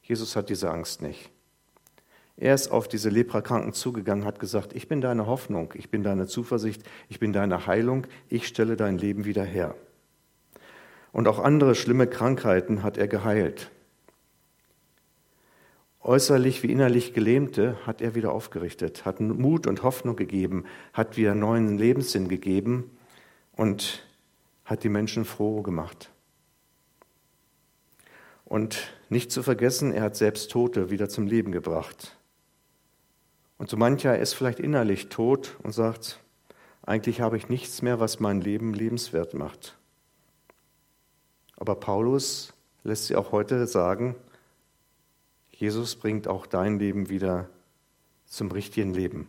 Jesus 0.03 0.35
hat 0.35 0.49
diese 0.49 0.71
Angst 0.71 1.03
nicht. 1.03 1.31
Er 2.39 2.55
ist 2.55 2.71
auf 2.71 2.89
diese 2.89 3.11
Leprakranken 3.11 3.75
zugegangen, 3.75 4.25
hat 4.25 4.41
gesagt, 4.41 4.75
ich 4.75 4.89
bin 4.89 5.03
deine 5.03 5.27
Hoffnung, 5.27 5.75
ich 5.75 5.91
bin 5.91 6.03
deine 6.03 6.27
Zuversicht, 6.27 6.83
ich 7.09 7.19
bin 7.19 7.35
deine 7.35 7.67
Heilung, 7.67 8.07
ich 8.29 8.47
stelle 8.47 8.77
dein 8.77 8.97
Leben 8.97 9.27
wieder 9.27 9.45
her. 9.45 9.75
Und 11.13 11.29
auch 11.29 11.39
andere 11.39 11.75
schlimme 11.75 12.07
Krankheiten 12.07 12.83
hat 12.83 12.97
er 12.97 13.09
geheilt. 13.09 13.71
Äußerlich 16.01 16.63
wie 16.63 16.73
innerlich 16.73 17.15
Gelähmte 17.15 17.77
hat 17.87 18.01
er 18.01 18.15
wieder 18.15 18.33
aufgerichtet, 18.33 19.05
hat 19.05 19.21
Mut 19.21 19.67
und 19.67 19.83
Hoffnung 19.83 20.17
gegeben, 20.17 20.65
hat 20.93 21.17
wieder 21.17 21.35
neuen 21.35 21.77
Lebenssinn 21.77 22.29
gegeben 22.29 22.96
und 23.57 24.07
hat 24.65 24.85
die 24.85 24.89
Menschen 24.89 25.25
froh 25.25 25.63
gemacht. 25.63 26.11
Und 28.45 28.93
nicht 29.09 29.33
zu 29.33 29.43
vergessen, 29.43 29.93
er 29.93 30.05
hat 30.05 30.17
selbst 30.17 30.51
Tote 30.51 30.91
wieder 30.91 31.09
zum 31.09 31.27
Leben 31.27 31.51
gebracht. 31.51 32.17
Und 33.59 33.71
so 33.71 33.77
mancher 33.77 34.19
ist 34.19 34.35
vielleicht 34.35 34.61
innerlich 34.61 35.09
tot 35.09 35.57
und 35.63 35.73
sagt, 35.73 36.21
eigentlich 36.83 37.21
habe 37.21 37.37
ich 37.37 37.49
nichts 37.49 37.83
mehr, 37.83 37.99
was 37.99 38.21
mein 38.21 38.41
Leben 38.41 38.73
lebenswert 38.73 39.35
macht. 39.35 39.77
Aber 41.57 41.75
Paulus 41.75 42.53
lässt 42.85 43.07
sie 43.07 43.17
auch 43.17 43.33
heute 43.33 43.67
sagen, 43.67 44.15
Jesus 45.51 45.97
bringt 45.97 46.29
auch 46.29 46.47
dein 46.47 46.79
Leben 46.79 47.09
wieder 47.09 47.49
zum 48.27 48.53
richtigen 48.53 48.93
Leben. 48.93 49.29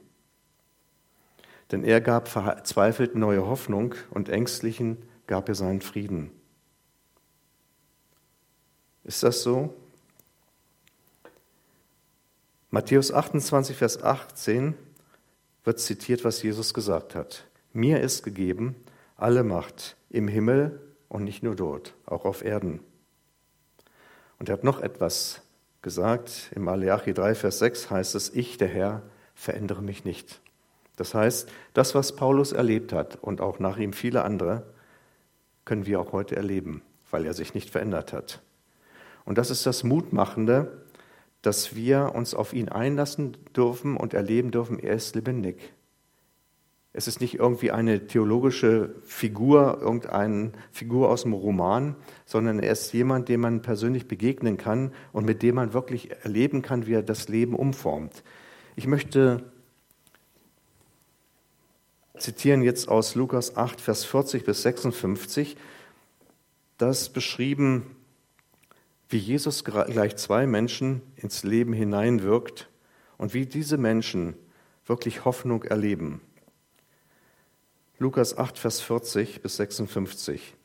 Denn 1.71 1.83
er 1.83 2.01
gab 2.01 2.27
Verzweifelten 2.27 3.19
neue 3.19 3.45
Hoffnung 3.45 3.95
und 4.09 4.29
Ängstlichen 4.29 4.97
gab 5.27 5.49
er 5.49 5.55
seinen 5.55 5.81
Frieden. 5.81 6.31
Ist 9.03 9.23
das 9.23 9.41
so? 9.41 9.73
Matthäus 12.69 13.11
28, 13.11 13.75
Vers 13.75 14.03
18 14.03 14.75
wird 15.63 15.79
zitiert, 15.79 16.23
was 16.23 16.41
Jesus 16.43 16.73
gesagt 16.73 17.15
hat. 17.15 17.45
Mir 17.73 18.01
ist 18.01 18.23
gegeben 18.23 18.75
alle 19.17 19.43
Macht 19.43 19.97
im 20.09 20.27
Himmel 20.27 20.79
und 21.09 21.23
nicht 21.23 21.43
nur 21.43 21.55
dort, 21.55 21.95
auch 22.05 22.25
auf 22.25 22.43
Erden. 22.43 22.79
Und 24.39 24.49
er 24.49 24.53
hat 24.53 24.63
noch 24.63 24.79
etwas 24.79 25.41
gesagt. 25.81 26.51
Im 26.55 26.63
Malachi 26.63 27.13
3, 27.13 27.35
Vers 27.35 27.59
6 27.59 27.89
heißt 27.89 28.15
es, 28.15 28.29
ich, 28.29 28.57
der 28.57 28.67
Herr, 28.67 29.01
verändere 29.33 29.81
mich 29.81 30.05
nicht. 30.05 30.41
Das 30.97 31.13
heißt, 31.13 31.49
das, 31.73 31.95
was 31.95 32.15
Paulus 32.15 32.51
erlebt 32.51 32.91
hat 32.91 33.15
und 33.21 33.39
auch 33.39 33.59
nach 33.59 33.77
ihm 33.77 33.93
viele 33.93 34.25
andere, 34.25 34.63
können 35.63 35.85
wir 35.85 36.01
auch 36.01 36.11
heute 36.11 36.35
erleben, 36.35 36.81
weil 37.09 37.25
er 37.25 37.33
sich 37.33 37.53
nicht 37.53 37.69
verändert 37.69 38.11
hat. 38.11 38.41
Und 39.23 39.37
das 39.37 39.51
ist 39.51 39.65
das 39.65 39.83
Mutmachende, 39.83 40.85
dass 41.41 41.75
wir 41.75 42.13
uns 42.15 42.33
auf 42.33 42.53
ihn 42.53 42.69
einlassen 42.69 43.37
dürfen 43.55 43.95
und 43.95 44.13
erleben 44.13 44.51
dürfen, 44.51 44.79
er 44.79 44.95
ist 44.95 45.15
lebendig. 45.15 45.73
Es 46.93 47.07
ist 47.07 47.21
nicht 47.21 47.35
irgendwie 47.35 47.69
eine 47.69 48.07
theologische 48.07 48.95
Figur, 49.03 49.77
irgendeine 49.79 50.51
Figur 50.71 51.09
aus 51.09 51.23
dem 51.23 51.33
Roman, 51.33 51.95
sondern 52.25 52.59
er 52.59 52.71
ist 52.71 52.91
jemand, 52.91 53.29
dem 53.29 53.41
man 53.41 53.61
persönlich 53.61 54.07
begegnen 54.07 54.57
kann 54.57 54.91
und 55.11 55.25
mit 55.25 55.43
dem 55.43 55.55
man 55.55 55.73
wirklich 55.73 56.09
erleben 56.23 56.63
kann, 56.63 56.87
wie 56.87 56.93
er 56.93 57.03
das 57.03 57.27
Leben 57.27 57.55
umformt. 57.55 58.23
Ich 58.75 58.87
möchte 58.87 59.43
zitieren 62.19 62.61
jetzt 62.61 62.89
aus 62.89 63.15
Lukas 63.15 63.55
8, 63.55 63.79
Vers 63.81 64.05
40 64.05 64.45
bis 64.45 64.61
56. 64.61 65.57
Das 66.77 67.09
beschrieben, 67.09 67.95
wie 69.09 69.17
Jesus 69.17 69.63
gleich 69.63 70.15
zwei 70.17 70.45
Menschen 70.45 71.01
ins 71.15 71.43
Leben 71.43 71.73
hineinwirkt 71.73 72.69
und 73.17 73.33
wie 73.33 73.45
diese 73.45 73.77
Menschen 73.77 74.35
wirklich 74.85 75.25
Hoffnung 75.25 75.63
erleben. 75.63 76.21
Lukas 77.99 78.37
8, 78.37 78.59
Vers 78.59 78.81
40 78.81 79.41
bis 79.41 79.57
56. 79.57 80.55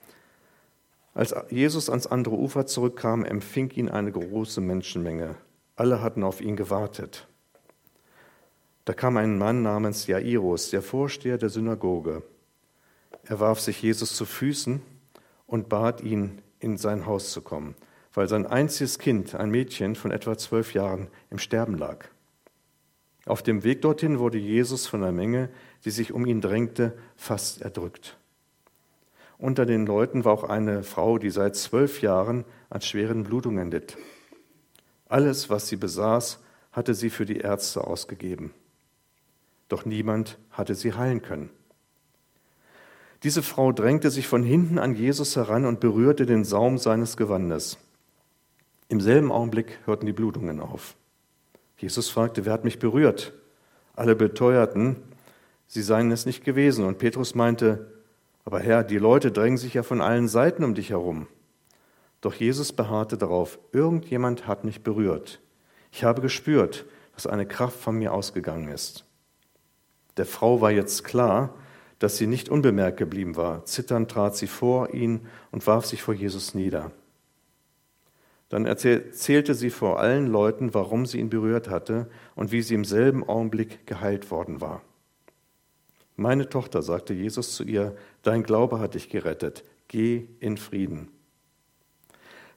Als 1.14 1.34
Jesus 1.50 1.88
ans 1.90 2.06
andere 2.06 2.36
Ufer 2.36 2.66
zurückkam, 2.66 3.24
empfing 3.24 3.70
ihn 3.70 3.88
eine 3.88 4.12
große 4.12 4.60
Menschenmenge. 4.60 5.36
Alle 5.76 6.02
hatten 6.02 6.24
auf 6.24 6.40
ihn 6.40 6.56
gewartet. 6.56 7.28
Da 8.84 8.94
kam 8.94 9.16
ein 9.16 9.38
Mann 9.38 9.62
namens 9.62 10.06
Jairus, 10.06 10.70
der 10.70 10.82
Vorsteher 10.82 11.38
der 11.38 11.50
Synagoge. 11.50 12.22
Er 13.24 13.38
warf 13.38 13.60
sich 13.60 13.80
Jesus 13.80 14.16
zu 14.16 14.24
Füßen 14.24 14.82
und 15.46 15.68
bat 15.68 16.00
ihn, 16.00 16.42
in 16.58 16.76
sein 16.76 17.06
Haus 17.06 17.32
zu 17.32 17.42
kommen, 17.42 17.74
weil 18.12 18.28
sein 18.28 18.46
einziges 18.46 18.98
Kind, 18.98 19.34
ein 19.34 19.50
Mädchen 19.50 19.94
von 19.94 20.10
etwa 20.10 20.36
zwölf 20.36 20.74
Jahren, 20.74 21.08
im 21.30 21.38
Sterben 21.38 21.76
lag. 21.76 22.06
Auf 23.26 23.42
dem 23.42 23.62
Weg 23.62 23.82
dorthin 23.82 24.18
wurde 24.18 24.38
Jesus 24.38 24.86
von 24.86 25.00
der 25.00 25.12
Menge, 25.12 25.48
die 25.84 25.90
sich 25.90 26.12
um 26.12 26.26
ihn 26.26 26.40
drängte, 26.40 26.96
fast 27.16 27.62
erdrückt. 27.62 28.16
Unter 29.38 29.66
den 29.66 29.86
Leuten 29.86 30.24
war 30.24 30.32
auch 30.32 30.44
eine 30.44 30.82
Frau, 30.82 31.18
die 31.18 31.30
seit 31.30 31.56
zwölf 31.56 32.00
Jahren 32.00 32.44
an 32.70 32.80
schweren 32.80 33.24
Blutungen 33.24 33.70
litt. 33.70 33.96
Alles, 35.08 35.50
was 35.50 35.68
sie 35.68 35.76
besaß, 35.76 36.40
hatte 36.72 36.94
sie 36.94 37.10
für 37.10 37.26
die 37.26 37.38
Ärzte 37.38 37.84
ausgegeben. 37.84 38.52
Doch 39.72 39.86
niemand 39.86 40.38
hatte 40.50 40.74
sie 40.74 40.92
heilen 40.92 41.22
können. 41.22 41.48
Diese 43.22 43.42
Frau 43.42 43.72
drängte 43.72 44.10
sich 44.10 44.28
von 44.28 44.42
hinten 44.42 44.78
an 44.78 44.94
Jesus 44.94 45.34
heran 45.34 45.64
und 45.64 45.80
berührte 45.80 46.26
den 46.26 46.44
Saum 46.44 46.76
seines 46.76 47.16
Gewandes. 47.16 47.78
Im 48.90 49.00
selben 49.00 49.32
Augenblick 49.32 49.78
hörten 49.86 50.04
die 50.04 50.12
Blutungen 50.12 50.60
auf. 50.60 50.94
Jesus 51.78 52.10
fragte, 52.10 52.44
wer 52.44 52.52
hat 52.52 52.64
mich 52.64 52.80
berührt? 52.80 53.32
Alle 53.96 54.14
beteuerten, 54.14 54.96
sie 55.66 55.80
seien 55.80 56.10
es 56.10 56.26
nicht 56.26 56.44
gewesen. 56.44 56.84
Und 56.84 56.98
Petrus 56.98 57.34
meinte, 57.34 57.90
aber 58.44 58.60
Herr, 58.60 58.84
die 58.84 58.98
Leute 58.98 59.32
drängen 59.32 59.56
sich 59.56 59.72
ja 59.72 59.82
von 59.82 60.02
allen 60.02 60.28
Seiten 60.28 60.64
um 60.64 60.74
dich 60.74 60.90
herum. 60.90 61.28
Doch 62.20 62.34
Jesus 62.34 62.74
beharrte 62.74 63.16
darauf, 63.16 63.58
irgendjemand 63.72 64.46
hat 64.46 64.64
mich 64.64 64.82
berührt. 64.82 65.40
Ich 65.90 66.04
habe 66.04 66.20
gespürt, 66.20 66.84
dass 67.14 67.26
eine 67.26 67.46
Kraft 67.46 67.80
von 67.80 67.96
mir 67.96 68.12
ausgegangen 68.12 68.68
ist. 68.68 69.06
Der 70.16 70.26
Frau 70.26 70.60
war 70.60 70.70
jetzt 70.70 71.04
klar, 71.04 71.54
dass 71.98 72.16
sie 72.16 72.26
nicht 72.26 72.48
unbemerkt 72.48 72.96
geblieben 72.96 73.36
war. 73.36 73.64
Zitternd 73.64 74.10
trat 74.10 74.36
sie 74.36 74.48
vor 74.48 74.92
ihn 74.92 75.20
und 75.50 75.66
warf 75.66 75.86
sich 75.86 76.02
vor 76.02 76.14
Jesus 76.14 76.54
nieder. 76.54 76.90
Dann 78.48 78.66
erzählte 78.66 79.54
sie 79.54 79.70
vor 79.70 80.00
allen 80.00 80.26
Leuten, 80.26 80.74
warum 80.74 81.06
sie 81.06 81.20
ihn 81.20 81.30
berührt 81.30 81.70
hatte 81.70 82.10
und 82.34 82.52
wie 82.52 82.60
sie 82.60 82.74
im 82.74 82.84
selben 82.84 83.26
Augenblick 83.26 83.86
geheilt 83.86 84.30
worden 84.30 84.60
war. 84.60 84.82
Meine 86.16 86.48
Tochter, 86.48 86.82
sagte 86.82 87.14
Jesus 87.14 87.54
zu 87.54 87.64
ihr, 87.64 87.96
dein 88.22 88.42
Glaube 88.42 88.78
hat 88.78 88.94
dich 88.94 89.08
gerettet, 89.08 89.64
geh 89.88 90.26
in 90.40 90.58
Frieden. 90.58 91.08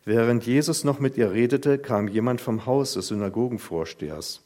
Während 0.03 0.45
Jesus 0.45 0.83
noch 0.83 0.99
mit 0.99 1.17
ihr 1.17 1.31
redete, 1.31 1.77
kam 1.79 2.07
jemand 2.07 2.41
vom 2.41 2.65
Haus 2.65 2.93
des 2.93 3.07
Synagogenvorstehers. 3.07 4.43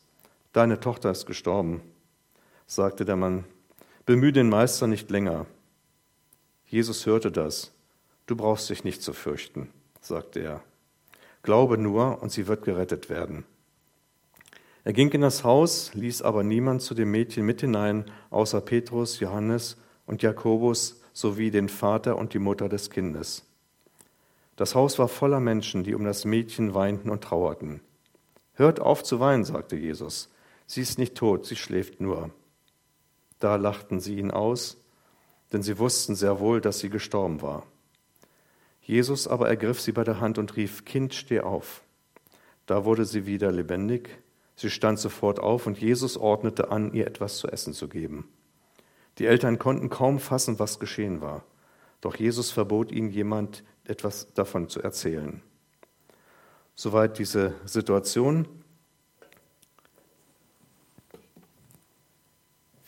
Deine 0.54 0.80
Tochter 0.80 1.12
ist 1.12 1.26
gestorben, 1.26 1.82
sagte 2.70 3.04
der 3.04 3.16
Mann. 3.16 3.46
Bemühe 4.06 4.32
den 4.32 4.48
Meister 4.48 4.86
nicht 4.86 5.10
länger. 5.10 5.48
Jesus 6.68 7.08
hörte 7.08 7.32
das. 7.32 7.72
Du 8.28 8.36
brauchst 8.36 8.70
dich 8.70 8.84
nicht 8.84 9.02
zu 9.02 9.12
fürchten, 9.12 9.70
sagte 10.02 10.40
er. 10.40 10.64
Glaube 11.42 11.80
nur, 11.80 12.22
und 12.22 12.32
sie 12.32 12.46
wird 12.46 12.64
gerettet 12.64 13.10
werden. 13.10 13.44
Er 14.84 14.94
ging 14.94 15.10
in 15.10 15.22
das 15.22 15.44
Haus, 15.44 15.96
ließ 15.96 16.22
aber 16.22 16.44
niemand 16.44 16.84
zu 16.84 16.94
dem 16.94 17.10
Mädchen 17.10 17.44
mit 17.44 17.62
hinein, 17.62 18.06
außer 18.30 18.62
Petrus, 18.62 19.20
Johannes 19.20 19.78
und 20.06 20.22
Jakobus 20.22 21.02
sowie 21.12 21.50
den 21.50 21.70
Vater 21.70 22.18
und 22.18 22.36
die 22.36 22.40
Mutter 22.40 22.70
des 22.70 22.92
Kindes. 22.92 23.46
Das 24.58 24.76
Haus 24.76 25.00
war 25.00 25.08
voller 25.08 25.40
Menschen, 25.40 25.84
die 25.84 25.96
um 25.96 26.04
das 26.04 26.24
Mädchen 26.24 26.76
weinten 26.76 27.10
und 27.10 27.24
trauerten. 27.24 27.82
Hört 28.54 28.80
auf 28.80 29.04
zu 29.04 29.20
weinen, 29.20 29.44
sagte 29.44 29.76
Jesus. 29.76 30.30
Sie 30.68 30.82
ist 30.82 31.00
nicht 31.00 31.16
tot, 31.16 31.48
sie 31.48 31.56
schläft 31.56 32.00
nur. 32.00 32.30
Da 33.40 33.56
lachten 33.56 34.00
sie 34.00 34.18
ihn 34.18 34.32
aus, 34.32 34.78
denn 35.52 35.64
sie 35.64 35.80
wussten 35.80 36.16
sehr 36.16 36.40
wohl, 36.40 36.62
dass 36.62 36.80
sie 36.80 36.90
gestorben 36.90 37.42
war. 37.42 37.66
Jesus 38.82 39.28
aber 39.28 39.48
ergriff 39.48 39.80
sie 39.82 39.92
bei 39.92 40.04
der 40.04 40.20
Hand 40.20 40.38
und 40.38 40.56
rief, 40.56 40.86
Kind, 40.86 41.14
steh 41.14 41.42
auf. 41.42 41.84
Da 42.66 42.86
wurde 42.86 43.06
sie 43.06 43.26
wieder 43.26 43.52
lebendig 43.52 44.20
Sie 44.60 44.70
stand 44.70 45.00
sofort 45.00 45.40
auf 45.40 45.68
und 45.68 45.80
Jesus 45.80 46.18
ordnete 46.18 46.70
an, 46.70 46.92
ihr 46.92 47.08
etwas 47.08 47.38
zu 47.38 47.48
essen 47.48 47.72
zu 47.72 47.88
geben. 47.88 48.28
Die 49.18 49.26
Eltern 49.26 49.58
konnten 49.58 49.88
kaum 49.88 50.20
fassen, 50.20 50.60
was 50.60 50.82
geschehen 50.82 51.22
war. 51.22 51.46
Doch 52.02 52.18
Jesus 52.18 52.52
verbot 52.52 52.92
ihnen, 52.92 53.10
jemand 53.10 53.64
etwas 53.86 54.34
davon 54.34 54.68
zu 54.68 54.82
erzählen. 54.82 55.42
Soweit 56.76 57.20
diese 57.20 57.54
Situation. 57.64 58.50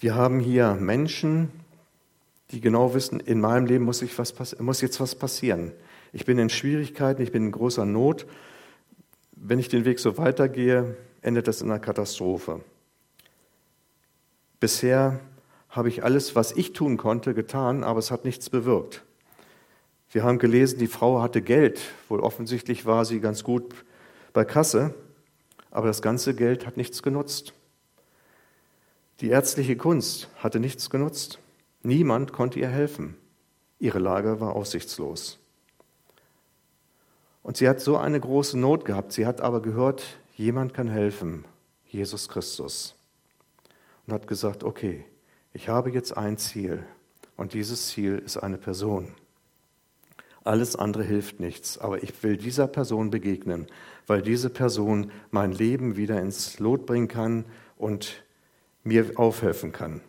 Wir 0.02 0.16
haben 0.16 0.40
hier 0.40 0.74
Menschen, 0.74 1.52
die 2.50 2.60
genau 2.60 2.96
wissen, 2.96 3.20
in 3.20 3.40
meinem 3.40 3.68
Leben 3.68 3.86
muss, 3.86 4.02
ich 4.02 4.18
was, 4.18 4.58
muss 4.58 4.82
jetzt 4.82 5.00
was 5.00 5.14
passieren. 5.14 5.74
Ich 6.12 6.26
bin 6.26 6.40
in 6.40 6.50
Schwierigkeiten, 6.50 7.22
ich 7.22 7.32
bin 7.32 7.46
in 7.46 7.52
großer 7.52 7.86
Not. 7.86 8.26
Wenn 9.34 9.60
ich 9.60 9.70
den 9.70 9.86
Weg 9.86 10.00
so 10.00 10.18
weitergehe, 10.18 10.98
endet 11.22 11.48
das 11.48 11.62
in 11.62 11.70
einer 11.70 11.80
Katastrophe. 11.80 12.62
Bisher 14.60 15.20
habe 15.70 15.90
ich 15.90 16.04
alles, 16.04 16.36
was 16.36 16.52
ich 16.52 16.74
tun 16.74 16.98
konnte, 16.98 17.36
getan, 17.36 17.84
aber 17.84 18.00
es 18.00 18.10
hat 18.10 18.26
nichts 18.26 18.50
bewirkt. 18.50 19.04
Wir 20.10 20.24
haben 20.24 20.40
gelesen, 20.40 20.80
die 20.80 20.88
Frau 20.88 21.22
hatte 21.22 21.44
Geld. 21.44 21.80
Wohl 22.10 22.22
offensichtlich 22.22 22.88
war 22.88 23.06
sie 23.06 23.20
ganz 23.20 23.44
gut 23.44 23.76
bei 24.34 24.46
Kasse, 24.46 24.96
aber 25.70 25.86
das 25.86 26.02
ganze 26.02 26.34
Geld 26.34 26.66
hat 26.66 26.76
nichts 26.76 27.04
genutzt. 27.04 27.54
Die 29.22 29.30
ärztliche 29.30 29.76
Kunst 29.76 30.30
hatte 30.38 30.60
nichts 30.60 30.90
genutzt. 30.90 31.38
Niemand 31.84 32.34
konnte 32.34 32.60
ihr 32.60 32.70
helfen. 32.70 33.16
Ihre 33.78 34.00
Lage 34.00 34.40
war 34.40 34.56
aussichtslos. 34.56 35.38
Und 37.44 37.58
sie 37.58 37.70
hat 37.70 37.80
so 37.80 37.98
eine 37.98 38.20
große 38.20 38.58
Not 38.58 38.84
gehabt. 38.84 39.14
Sie 39.14 39.28
hat 39.28 39.40
aber 39.40 39.62
gehört, 39.62 40.04
jemand 40.36 40.74
kann 40.74 40.88
helfen, 40.88 41.46
Jesus 41.86 42.30
Christus. 42.30 42.96
Und 44.08 44.14
hat 44.14 44.26
gesagt, 44.26 44.64
okay, 44.64 45.06
ich 45.54 45.70
habe 45.70 45.92
jetzt 45.92 46.18
ein 46.18 46.38
Ziel 46.38 46.84
und 47.38 47.54
dieses 47.54 47.90
Ziel 47.90 48.18
ist 48.18 48.38
eine 48.38 48.58
Person. 48.58 49.14
Alles 50.44 50.76
andere 50.76 51.04
hilft 51.04 51.40
nichts, 51.40 51.78
aber 51.78 52.02
ich 52.02 52.24
will 52.24 52.38
dieser 52.38 52.68
Person 52.68 53.12
begegnen, 53.12 53.68
weil 54.08 54.24
diese 54.24 54.50
Person 54.50 55.12
mein 55.30 55.52
Leben 55.52 55.96
wieder 55.96 56.20
ins 56.20 56.58
Lot 56.58 56.88
bringen 56.88 57.08
kann 57.08 57.46
und 57.78 58.24
mir 58.84 59.12
aufhelfen 59.16 59.72
kann. 59.72 60.02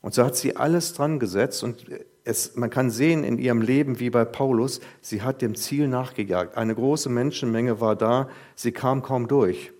Und 0.00 0.14
so 0.14 0.24
hat 0.24 0.36
sie 0.36 0.56
alles 0.56 0.94
dran 0.94 1.18
gesetzt 1.18 1.62
und 1.62 1.86
es, 2.24 2.56
man 2.56 2.70
kann 2.70 2.90
sehen 2.90 3.24
in 3.24 3.38
ihrem 3.38 3.62
Leben 3.62 3.98
wie 4.00 4.10
bei 4.10 4.24
Paulus, 4.24 4.80
sie 5.00 5.22
hat 5.22 5.42
dem 5.42 5.54
Ziel 5.54 5.88
nachgejagt. 5.88 6.56
Eine 6.56 6.74
große 6.74 7.08
Menschenmenge 7.08 7.80
war 7.80 7.96
da, 7.96 8.28
sie 8.54 8.72
kam 8.72 9.02
kaum 9.02 9.28
durch. 9.28 9.72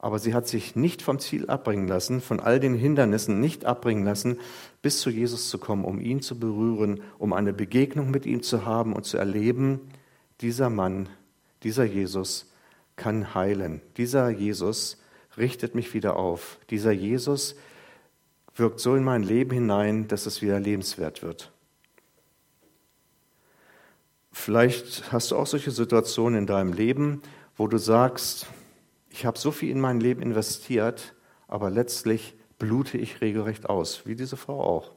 Aber 0.00 0.20
sie 0.20 0.32
hat 0.32 0.46
sich 0.46 0.76
nicht 0.76 1.02
vom 1.02 1.18
Ziel 1.18 1.48
abbringen 1.48 1.88
lassen, 1.88 2.20
von 2.20 2.38
all 2.38 2.60
den 2.60 2.74
Hindernissen 2.74 3.40
nicht 3.40 3.64
abbringen 3.64 4.04
lassen, 4.04 4.38
bis 4.80 5.00
zu 5.00 5.10
Jesus 5.10 5.50
zu 5.50 5.58
kommen, 5.58 5.84
um 5.84 6.00
ihn 6.00 6.22
zu 6.22 6.38
berühren, 6.38 7.00
um 7.18 7.32
eine 7.32 7.52
Begegnung 7.52 8.10
mit 8.12 8.24
ihm 8.24 8.42
zu 8.42 8.64
haben 8.64 8.92
und 8.92 9.06
zu 9.06 9.16
erleben, 9.16 9.80
dieser 10.40 10.70
Mann, 10.70 11.08
dieser 11.64 11.84
Jesus 11.84 12.52
kann 12.94 13.34
heilen. 13.34 13.80
Dieser 13.96 14.28
Jesus 14.30 14.97
richtet 15.38 15.74
mich 15.74 15.94
wieder 15.94 16.16
auf. 16.16 16.58
Dieser 16.70 16.92
Jesus 16.92 17.56
wirkt 18.54 18.80
so 18.80 18.94
in 18.94 19.04
mein 19.04 19.22
Leben 19.22 19.50
hinein, 19.50 20.08
dass 20.08 20.26
es 20.26 20.42
wieder 20.42 20.58
lebenswert 20.58 21.22
wird. 21.22 21.52
Vielleicht 24.32 25.12
hast 25.12 25.30
du 25.30 25.36
auch 25.36 25.46
solche 25.46 25.70
Situationen 25.70 26.40
in 26.40 26.46
deinem 26.46 26.72
Leben, 26.72 27.22
wo 27.56 27.66
du 27.66 27.78
sagst, 27.78 28.46
ich 29.10 29.26
habe 29.26 29.38
so 29.38 29.50
viel 29.50 29.70
in 29.70 29.80
mein 29.80 30.00
Leben 30.00 30.22
investiert, 30.22 31.14
aber 31.48 31.70
letztlich 31.70 32.36
blute 32.58 32.98
ich 32.98 33.20
regelrecht 33.20 33.68
aus, 33.68 34.06
wie 34.06 34.14
diese 34.14 34.36
Frau 34.36 34.62
auch. 34.62 34.92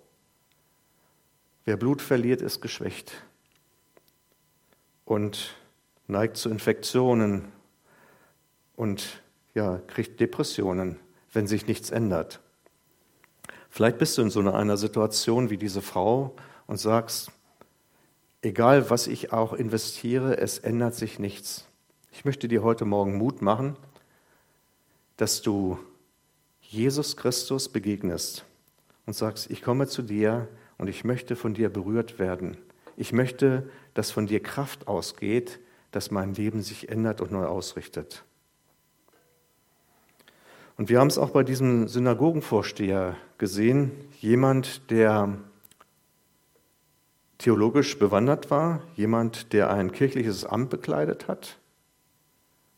Wer 1.65 1.77
Blut 1.77 2.01
verliert, 2.01 2.41
ist 2.41 2.61
geschwächt 2.61 3.23
und 5.05 5.55
neigt 6.07 6.37
zu 6.37 6.49
Infektionen 6.49 7.51
und 8.75 9.21
ja, 9.53 9.81
kriegt 9.87 10.19
Depressionen, 10.19 10.99
wenn 11.33 11.47
sich 11.47 11.67
nichts 11.67 11.89
ändert. 11.89 12.39
Vielleicht 13.69 13.97
bist 13.97 14.17
du 14.17 14.21
in 14.21 14.29
so 14.29 14.39
einer 14.41 14.77
Situation 14.77 15.49
wie 15.49 15.57
diese 15.57 15.81
Frau 15.81 16.35
und 16.67 16.77
sagst, 16.77 17.31
egal 18.41 18.89
was 18.89 19.07
ich 19.07 19.31
auch 19.31 19.53
investiere, 19.53 20.37
es 20.37 20.59
ändert 20.59 20.95
sich 20.95 21.19
nichts. 21.19 21.65
Ich 22.11 22.25
möchte 22.25 22.47
dir 22.47 22.63
heute 22.63 22.85
Morgen 22.85 23.17
Mut 23.17 23.41
machen, 23.41 23.77
dass 25.17 25.41
du 25.41 25.77
Jesus 26.61 27.15
Christus 27.15 27.69
begegnest 27.69 28.45
und 29.05 29.13
sagst, 29.13 29.49
ich 29.49 29.61
komme 29.61 29.87
zu 29.87 30.01
dir 30.01 30.47
und 30.77 30.87
ich 30.87 31.03
möchte 31.03 31.35
von 31.35 31.53
dir 31.53 31.69
berührt 31.69 32.19
werden. 32.19 32.57
Ich 32.97 33.13
möchte 33.13 33.69
dass 33.93 34.11
von 34.11 34.27
dir 34.27 34.41
Kraft 34.41 34.87
ausgeht, 34.87 35.59
dass 35.91 36.11
mein 36.11 36.33
Leben 36.33 36.61
sich 36.61 36.89
ändert 36.89 37.21
und 37.21 37.31
neu 37.31 37.45
ausrichtet. 37.45 38.23
Und 40.81 40.89
wir 40.89 40.99
haben 40.99 41.09
es 41.09 41.19
auch 41.19 41.29
bei 41.29 41.43
diesem 41.43 41.87
Synagogenvorsteher 41.87 43.15
gesehen, 43.37 43.91
jemand, 44.19 44.89
der 44.89 45.37
theologisch 47.37 47.99
bewandert 47.99 48.49
war, 48.49 48.81
jemand, 48.95 49.53
der 49.53 49.69
ein 49.69 49.91
kirchliches 49.91 50.43
Amt 50.43 50.71
bekleidet 50.71 51.27
hat, 51.27 51.59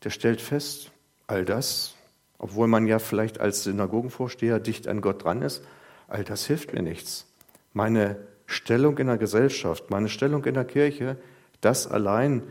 der 0.04 0.10
stellt 0.10 0.42
fest, 0.42 0.92
all 1.28 1.46
das, 1.46 1.96
obwohl 2.40 2.68
man 2.68 2.88
ja 2.88 3.00
vielleicht 3.00 3.40
als 3.40 3.64
Synagogenvorsteher 3.64 4.60
dicht 4.60 4.90
an 4.90 5.00
Gott 5.00 5.24
dran 5.24 5.42
ist, 5.42 5.64
all 6.10 6.26
das 6.26 6.46
hilft 6.46 6.74
mir 6.74 6.82
nichts. 6.82 7.26
Meine 7.72 8.18
Stellung 8.48 8.98
in 8.98 9.08
der 9.08 9.18
Gesellschaft, 9.18 9.92
meine 9.92 10.10
Stellung 10.10 10.44
in 10.44 10.56
der 10.56 10.66
Kirche, 10.66 11.16
das 11.62 11.88
allein 11.88 12.44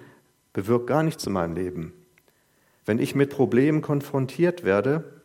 bewirkt 0.54 0.86
gar 0.86 1.02
nichts 1.02 1.26
in 1.26 1.34
meinem 1.34 1.54
Leben. 1.54 1.92
Wenn 2.86 2.98
ich 2.98 3.14
mit 3.14 3.28
Problemen 3.28 3.82
konfrontiert 3.82 4.64
werde, 4.64 5.20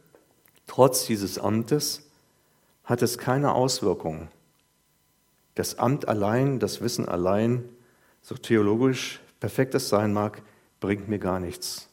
trotz 0.68 1.06
dieses 1.06 1.40
Amtes, 1.40 2.04
hat 2.84 3.02
es 3.02 3.18
keine 3.18 3.54
Auswirkungen. 3.54 4.30
Das 5.56 5.80
Amt 5.80 6.08
allein, 6.08 6.60
das 6.60 6.82
Wissen 6.82 7.08
allein, 7.08 7.68
so 8.22 8.36
theologisch 8.36 9.20
perfekt 9.40 9.76
es 9.76 9.90
sein 9.90 10.14
mag, 10.14 10.42
bringt 10.80 11.08
mir 11.10 11.20
gar 11.20 11.40
nichts. 11.40 11.90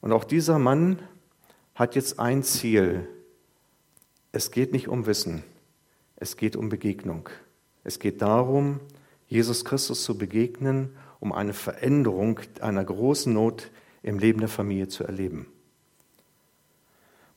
Und 0.00 0.12
auch 0.12 0.24
dieser 0.24 0.58
Mann 0.58 0.98
hat 1.74 1.94
jetzt 1.94 2.18
ein 2.18 2.42
Ziel. 2.42 3.08
Es 4.32 4.50
geht 4.50 4.72
nicht 4.72 4.88
um 4.88 5.06
Wissen, 5.06 5.44
es 6.16 6.36
geht 6.36 6.56
um 6.56 6.68
Begegnung. 6.68 7.28
Es 7.84 7.98
geht 7.98 8.22
darum, 8.22 8.80
Jesus 9.28 9.64
Christus 9.64 10.04
zu 10.04 10.16
begegnen, 10.16 10.96
um 11.20 11.32
eine 11.32 11.52
Veränderung 11.52 12.40
einer 12.60 12.84
großen 12.84 13.32
Not 13.32 13.70
im 14.02 14.18
Leben 14.18 14.40
der 14.40 14.48
Familie 14.48 14.88
zu 14.88 15.04
erleben. 15.04 15.46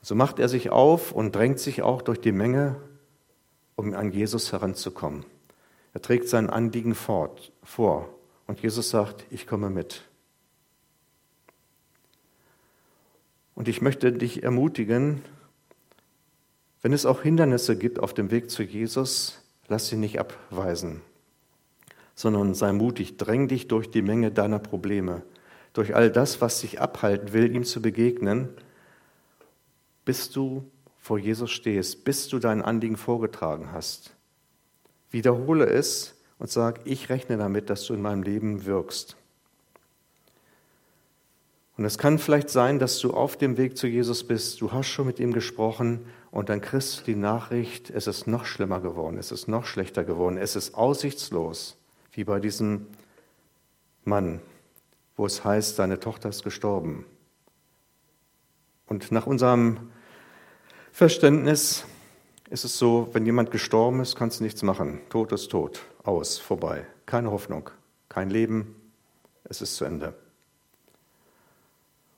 So 0.08 0.16
macht 0.16 0.40
er 0.40 0.48
sich 0.48 0.70
auf 0.70 1.12
und 1.12 1.36
drängt 1.36 1.60
sich 1.60 1.82
auch 1.82 2.02
durch 2.02 2.22
die 2.22 2.32
Menge, 2.32 2.78
um 3.76 3.94
an 3.94 4.14
Jesus 4.14 4.54
heranzukommen. 4.54 5.26
Er 5.94 6.02
trägt 6.02 6.30
sein 6.30 6.50
Anliegen 6.50 6.96
fort, 6.96 7.52
vor 7.62 8.08
und 8.46 8.62
Jesus 8.62 8.90
sagt, 8.90 9.26
ich 9.32 9.48
komme 9.48 9.70
mit. 9.70 10.04
Und 13.54 13.68
ich 13.68 13.82
möchte 13.82 14.14
dich 14.14 14.44
ermutigen, 14.44 15.24
wenn 16.82 16.94
es 16.94 17.06
auch 17.06 17.22
Hindernisse 17.22 17.78
gibt 17.78 18.00
auf 18.00 18.14
dem 18.14 18.32
Weg 18.32 18.50
zu 18.50 18.64
Jesus, 18.64 19.44
lass 19.68 19.88
sie 19.88 19.98
nicht 19.98 20.22
abweisen, 20.22 21.02
sondern 22.16 22.54
sei 22.54 22.72
mutig, 22.72 23.18
dräng 23.18 23.50
dich 23.50 23.68
durch 23.68 23.92
die 23.92 24.04
Menge 24.04 24.32
deiner 24.32 24.60
Probleme, 24.60 25.24
durch 25.74 25.98
all 25.98 26.10
das, 26.10 26.40
was 26.40 26.62
dich 26.62 26.80
abhalten 26.80 27.34
will, 27.34 27.54
ihm 27.54 27.66
zu 27.66 27.82
begegnen, 27.82 28.48
bis 30.08 30.32
du 30.32 30.64
vor 31.00 31.20
Jesus 31.20 31.52
stehst, 31.52 32.06
bis 32.06 32.30
du 32.30 32.40
dein 32.40 32.62
Anliegen 32.62 32.96
vorgetragen 32.96 33.74
hast. 33.74 34.16
Wiederhole 35.12 35.66
es 35.66 36.16
und 36.40 36.50
sag, 36.50 36.80
ich 36.86 37.10
rechne 37.10 37.36
damit, 37.36 37.70
dass 37.70 37.86
du 37.86 37.94
in 37.94 38.02
meinem 38.02 38.24
Leben 38.24 38.64
wirkst. 38.64 39.18
Und 41.76 41.84
es 41.84 41.98
kann 41.98 42.20
vielleicht 42.20 42.50
sein, 42.50 42.80
dass 42.80 43.00
du 43.00 43.14
auf 43.14 43.36
dem 43.36 43.58
Weg 43.58 43.78
zu 43.78 43.86
Jesus 43.86 44.26
bist, 44.26 44.62
du 44.62 44.72
hast 44.72 44.88
schon 44.88 45.08
mit 45.08 45.20
ihm 45.20 45.34
gesprochen 45.34 46.06
und 46.32 46.48
dann 46.48 46.62
kriegst 46.62 47.02
du 47.02 47.04
die 47.04 47.16
Nachricht, 47.16 47.90
es 47.90 48.08
ist 48.08 48.28
noch 48.28 48.46
schlimmer 48.46 48.80
geworden, 48.80 49.18
es 49.18 49.34
ist 49.34 49.50
noch 49.50 49.66
schlechter 49.66 50.06
geworden, 50.06 50.38
es 50.38 50.56
ist 50.56 50.74
aussichtslos, 50.74 51.78
wie 52.14 52.24
bei 52.24 52.40
diesem 52.40 52.88
Mann, 54.06 54.40
wo 55.18 55.26
es 55.26 55.44
heißt, 55.44 55.78
deine 55.78 56.00
Tochter 56.00 56.30
ist 56.30 56.46
gestorben. 56.46 57.04
Und 58.88 59.12
nach 59.12 59.28
unserem 59.28 59.92
Verständnis 60.98 61.86
ist 62.50 62.66
es 62.66 62.80
so, 62.80 63.10
wenn 63.12 63.24
jemand 63.24 63.52
gestorben 63.52 64.00
ist, 64.00 64.16
kannst 64.16 64.40
du 64.40 64.44
nichts 64.44 64.64
machen. 64.64 65.00
Tod 65.10 65.32
ist 65.32 65.52
tot, 65.52 65.82
aus, 66.04 66.40
vorbei. 66.40 66.88
Keine 67.06 67.30
Hoffnung, 67.30 67.70
kein 68.10 68.32
Leben, 68.32 68.76
es 69.44 69.62
ist 69.62 69.76
zu 69.76 69.86
Ende. 69.86 70.16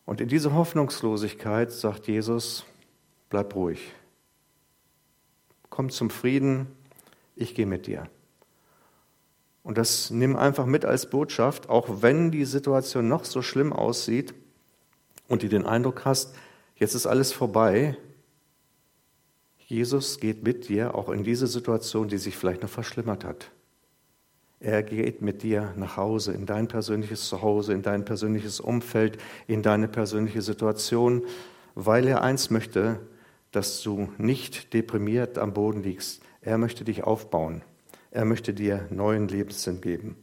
Und 0.05 0.21
in 0.21 0.29
diese 0.29 0.53
Hoffnungslosigkeit 0.53 1.73
sagt 1.73 2.07
Jesus, 2.07 2.63
bleib 3.29 3.53
ruhig. 3.53 3.91
Komm 5.69 5.89
zum 5.89 6.09
Frieden, 6.09 6.67
ich 7.35 7.55
gehe 7.55 7.65
mit 7.65 7.85
dir. 7.85 8.07
Und 9.61 9.77
das 9.77 10.09
nimm 10.09 10.37
einfach 10.37 10.65
mit 10.65 10.85
als 10.85 11.09
Botschaft, 11.09 11.67
auch 11.67 12.01
wenn 12.01 12.31
die 12.31 12.45
Situation 12.45 13.09
noch 13.09 13.25
so 13.25 13.41
schlimm 13.41 13.73
aussieht 13.73 14.33
und 15.27 15.43
du 15.43 15.49
den 15.49 15.65
Eindruck 15.65 16.05
hast, 16.05 16.33
jetzt 16.77 16.95
ist 16.95 17.07
alles 17.07 17.33
vorbei. 17.33 17.97
Jesus 19.69 20.19
geht 20.19 20.41
mit 20.41 20.67
dir 20.67 20.95
auch 20.95 21.09
in 21.09 21.23
diese 21.23 21.45
Situation, 21.45 22.07
die 22.07 22.17
sich 22.17 22.35
vielleicht 22.35 22.63
noch 22.63 22.69
verschlimmert 22.69 23.23
hat. 23.23 23.51
Er 24.59 24.81
geht 24.81 25.21
mit 25.21 25.43
dir 25.43 25.73
nach 25.77 25.95
Hause, 25.95 26.33
in 26.33 26.47
dein 26.47 26.67
persönliches 26.67 27.27
Zuhause, 27.29 27.71
in 27.73 27.83
dein 27.83 28.03
persönliches 28.03 28.59
Umfeld, 28.59 29.19
in 29.45 29.61
deine 29.61 29.87
persönliche 29.87 30.41
Situation, 30.41 31.23
weil 31.75 32.07
er 32.07 32.23
eins 32.23 32.49
möchte, 32.49 32.99
dass 33.51 33.83
du 33.83 34.11
nicht 34.17 34.73
deprimiert 34.73 35.37
am 35.37 35.53
Boden 35.53 35.83
liegst. 35.83 36.23
Er 36.41 36.57
möchte 36.57 36.83
dich 36.83 37.03
aufbauen. 37.03 37.61
Er 38.09 38.25
möchte 38.25 38.55
dir 38.55 38.87
neuen 38.89 39.27
Lebenssinn 39.27 39.81
geben. 39.81 40.15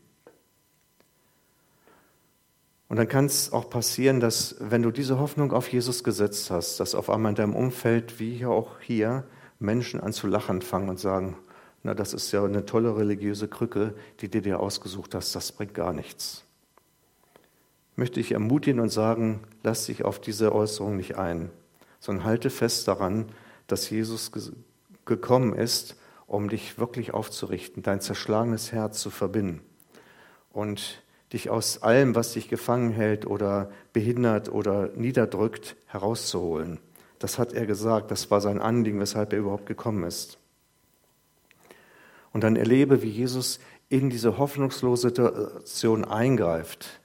Und 2.88 2.96
dann 2.96 3.08
kann 3.08 3.26
es 3.26 3.52
auch 3.52 3.70
passieren, 3.70 4.18
dass 4.18 4.56
wenn 4.58 4.82
du 4.82 4.90
diese 4.90 5.20
Hoffnung 5.20 5.52
auf 5.52 5.68
Jesus 5.72 6.02
gesetzt 6.02 6.50
hast, 6.50 6.80
dass 6.80 6.96
auf 6.96 7.10
einmal 7.10 7.30
in 7.30 7.36
deinem 7.36 7.54
Umfeld, 7.54 8.18
wie 8.18 8.44
auch 8.44 8.80
hier, 8.80 9.24
Menschen 9.58 10.00
an 10.00 10.12
zu 10.12 10.26
lachen 10.26 10.62
fangen 10.62 10.88
und 10.88 11.00
sagen, 11.00 11.36
na, 11.82 11.94
das 11.94 12.14
ist 12.14 12.32
ja 12.32 12.44
eine 12.44 12.66
tolle 12.66 12.96
religiöse 12.96 13.48
Krücke, 13.48 13.94
die 14.20 14.28
du 14.28 14.42
dir 14.42 14.60
ausgesucht 14.60 15.14
hast, 15.14 15.34
das 15.34 15.52
bringt 15.52 15.74
gar 15.74 15.92
nichts. 15.92 16.44
Möchte 17.94 18.20
ich 18.20 18.32
ermutigen 18.32 18.80
und 18.80 18.90
sagen, 18.90 19.40
lass 19.62 19.86
dich 19.86 20.04
auf 20.04 20.20
diese 20.20 20.54
Äußerung 20.54 20.96
nicht 20.96 21.16
ein, 21.16 21.50
sondern 22.00 22.24
halte 22.24 22.50
fest 22.50 22.88
daran, 22.88 23.26
dass 23.68 23.88
Jesus 23.88 24.32
gekommen 25.04 25.54
ist, 25.54 25.96
um 26.26 26.48
dich 26.48 26.78
wirklich 26.78 27.14
aufzurichten, 27.14 27.82
dein 27.82 28.00
zerschlagenes 28.00 28.72
Herz 28.72 29.00
zu 29.00 29.10
verbinden 29.10 29.60
und 30.50 31.02
dich 31.32 31.50
aus 31.50 31.82
allem, 31.82 32.14
was 32.14 32.32
dich 32.32 32.48
gefangen 32.48 32.90
hält 32.90 33.26
oder 33.26 33.70
behindert 33.92 34.48
oder 34.48 34.88
niederdrückt, 34.96 35.76
herauszuholen. 35.86 36.78
Das 37.26 37.40
hat 37.40 37.52
er 37.52 37.66
gesagt, 37.66 38.12
das 38.12 38.30
war 38.30 38.40
sein 38.40 38.60
Anliegen, 38.60 39.00
weshalb 39.00 39.32
er 39.32 39.40
überhaupt 39.40 39.66
gekommen 39.66 40.04
ist 40.04 40.38
und 42.32 42.44
dann 42.44 42.54
erlebe, 42.54 43.02
wie 43.02 43.08
Jesus 43.08 43.58
in 43.88 44.10
diese 44.10 44.38
hoffnungslose 44.38 45.08
Situation 45.08 46.04
eingreift 46.04 47.00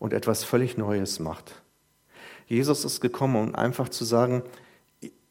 und 0.00 0.12
etwas 0.12 0.42
völlig 0.42 0.76
Neues 0.76 1.20
macht. 1.20 1.62
Jesus 2.46 2.84
ist 2.84 3.00
gekommen, 3.00 3.36
um 3.36 3.54
einfach 3.54 3.88
zu 3.88 4.04
sagen, 4.04 4.42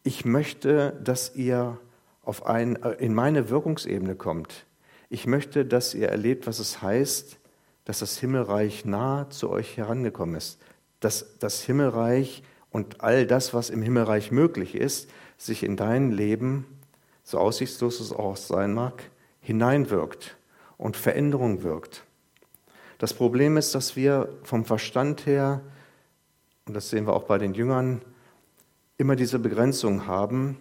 ich 0.04 0.23
möchte, 0.23 0.97
dass 1.04 1.36
ihr 1.36 1.78
auf 2.23 2.45
ein, 2.45 2.78
in 2.78 3.13
meine 3.13 3.49
Wirkungsebene 3.49 4.15
kommt. 4.15 4.67
Ich 5.10 5.28
möchte, 5.28 5.65
dass 5.65 5.93
ihr 5.93 6.08
erlebt, 6.08 6.47
was 6.47 6.60
es 6.60 6.82
heißt, 6.82 7.39
dass 7.84 7.99
das 7.99 8.17
Himmelreich 8.19 8.86
nah 8.86 9.30
zu 9.30 9.49
euch 9.49 9.75
herangekommen 9.75 10.36
ist. 10.36 10.62
Dass 11.02 11.38
das 11.39 11.62
Himmelreich 11.62 12.41
und 12.72 13.02
all 13.02 13.26
das, 13.26 13.54
was 13.54 13.70
im 13.70 13.82
Himmelreich 13.82 14.32
möglich 14.32 14.76
ist, 14.76 15.10
sich 15.38 15.64
in 15.64 15.76
dein 15.76 16.12
Leben, 16.12 16.66
so 17.24 17.40
aussichtslos 17.40 18.00
es 18.00 18.12
auch 18.12 18.38
sein 18.38 18.74
mag, 18.74 19.10
hineinwirkt 19.42 20.38
und 20.78 20.98
Veränderung 20.98 21.64
wirkt. 21.64 22.04
Das 22.98 23.14
Problem 23.14 23.58
ist, 23.58 23.76
dass 23.76 23.96
wir 23.96 24.30
vom 24.44 24.66
Verstand 24.66 25.26
her, 25.26 25.62
und 26.66 26.74
das 26.74 26.90
sehen 26.90 27.08
wir 27.08 27.14
auch 27.14 27.24
bei 27.24 27.38
den 27.38 27.54
Jüngern, 27.54 28.02
immer 28.98 29.16
diese 29.16 29.40
Begrenzung 29.40 30.06
haben 30.06 30.58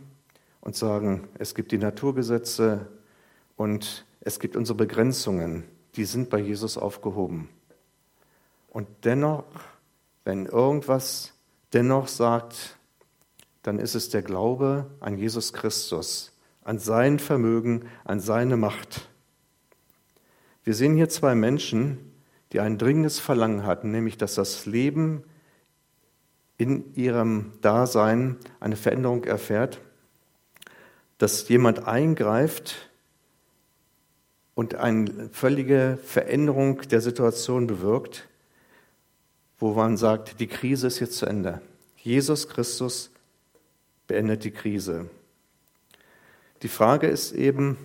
und 0.60 0.76
sagen, 0.76 1.28
es 1.38 1.54
gibt 1.54 1.72
die 1.72 1.78
Naturgesetze 1.78 2.86
und 3.56 4.06
es 4.20 4.38
gibt 4.38 4.56
unsere 4.56 4.76
Begrenzungen, 4.76 5.64
die 5.96 6.04
sind 6.04 6.30
bei 6.30 6.38
Jesus 6.38 6.78
aufgehoben. 6.78 7.48
Und 8.68 8.86
dennoch, 9.02 9.44
wenn 10.24 10.46
irgendwas 10.46 11.32
dennoch 11.72 12.08
sagt, 12.08 12.78
dann 13.62 13.78
ist 13.78 13.94
es 13.94 14.08
der 14.08 14.22
Glaube 14.22 14.90
an 15.00 15.18
Jesus 15.18 15.52
Christus, 15.52 16.32
an 16.62 16.78
sein 16.78 17.18
Vermögen, 17.18 17.86
an 18.04 18.20
seine 18.20 18.56
Macht. 18.56 19.08
Wir 20.64 20.74
sehen 20.74 20.96
hier 20.96 21.08
zwei 21.08 21.34
Menschen, 21.34 22.12
die 22.52 22.60
ein 22.60 22.78
dringendes 22.78 23.18
Verlangen 23.18 23.64
hatten, 23.64 23.90
nämlich 23.90 24.16
dass 24.16 24.34
das 24.34 24.66
Leben 24.66 25.22
in 26.56 26.94
ihrem 26.94 27.52
Dasein 27.60 28.36
eine 28.60 28.76
Veränderung 28.76 29.24
erfährt, 29.24 29.80
dass 31.18 31.48
jemand 31.48 31.86
eingreift 31.86 32.90
und 34.54 34.74
eine 34.74 35.30
völlige 35.30 35.98
Veränderung 36.02 36.80
der 36.82 37.00
Situation 37.00 37.66
bewirkt, 37.66 38.28
wo 39.58 39.72
man 39.72 39.96
sagt, 39.96 40.40
die 40.40 40.46
Krise 40.46 40.86
ist 40.86 41.00
jetzt 41.00 41.18
zu 41.18 41.26
Ende. 41.26 41.60
Jesus 41.96 42.48
Christus 42.48 43.10
beendet 44.06 44.44
die 44.44 44.50
Krise. 44.50 45.10
Die 46.62 46.68
Frage 46.68 47.06
ist 47.06 47.32
eben, 47.32 47.76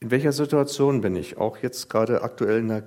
in 0.00 0.10
welcher 0.10 0.32
Situation 0.32 1.00
bin 1.00 1.16
ich? 1.16 1.36
Auch 1.36 1.58
jetzt 1.58 1.88
gerade 1.88 2.22
aktuell 2.22 2.58
in 2.60 2.68
der 2.68 2.84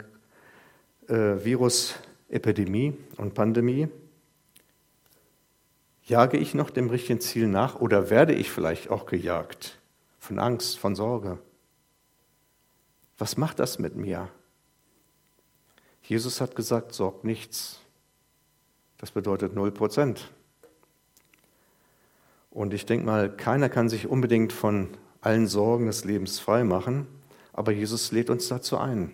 äh, 1.07 1.43
Virusepidemie 1.43 2.93
und 3.17 3.33
Pandemie. 3.33 3.87
Jage 6.03 6.37
ich 6.37 6.53
noch 6.53 6.69
dem 6.69 6.89
richtigen 6.89 7.21
Ziel 7.21 7.47
nach 7.47 7.79
oder 7.79 8.09
werde 8.09 8.33
ich 8.33 8.49
vielleicht 8.49 8.89
auch 8.89 9.05
gejagt 9.05 9.77
von 10.17 10.39
Angst, 10.39 10.77
von 10.79 10.95
Sorge? 10.95 11.39
Was 13.17 13.37
macht 13.37 13.59
das 13.59 13.79
mit 13.79 13.95
mir? 13.95 14.29
Jesus 16.09 16.41
hat 16.41 16.55
gesagt, 16.55 16.93
sorgt 16.93 17.23
nichts. 17.23 17.81
Das 18.97 19.11
bedeutet 19.11 19.53
null 19.53 19.69
Prozent. 19.69 20.31
Und 22.49 22.73
ich 22.73 22.87
denke 22.87 23.05
mal, 23.05 23.29
keiner 23.29 23.69
kann 23.69 23.89
sich 23.89 24.07
unbedingt 24.07 24.51
von 24.51 24.89
allen 25.21 25.45
Sorgen 25.45 25.85
des 25.85 26.05
Lebens 26.05 26.39
frei 26.39 26.63
machen, 26.63 27.05
aber 27.53 27.73
Jesus 27.73 28.11
lädt 28.11 28.31
uns 28.31 28.47
dazu 28.47 28.79
ein. 28.79 29.11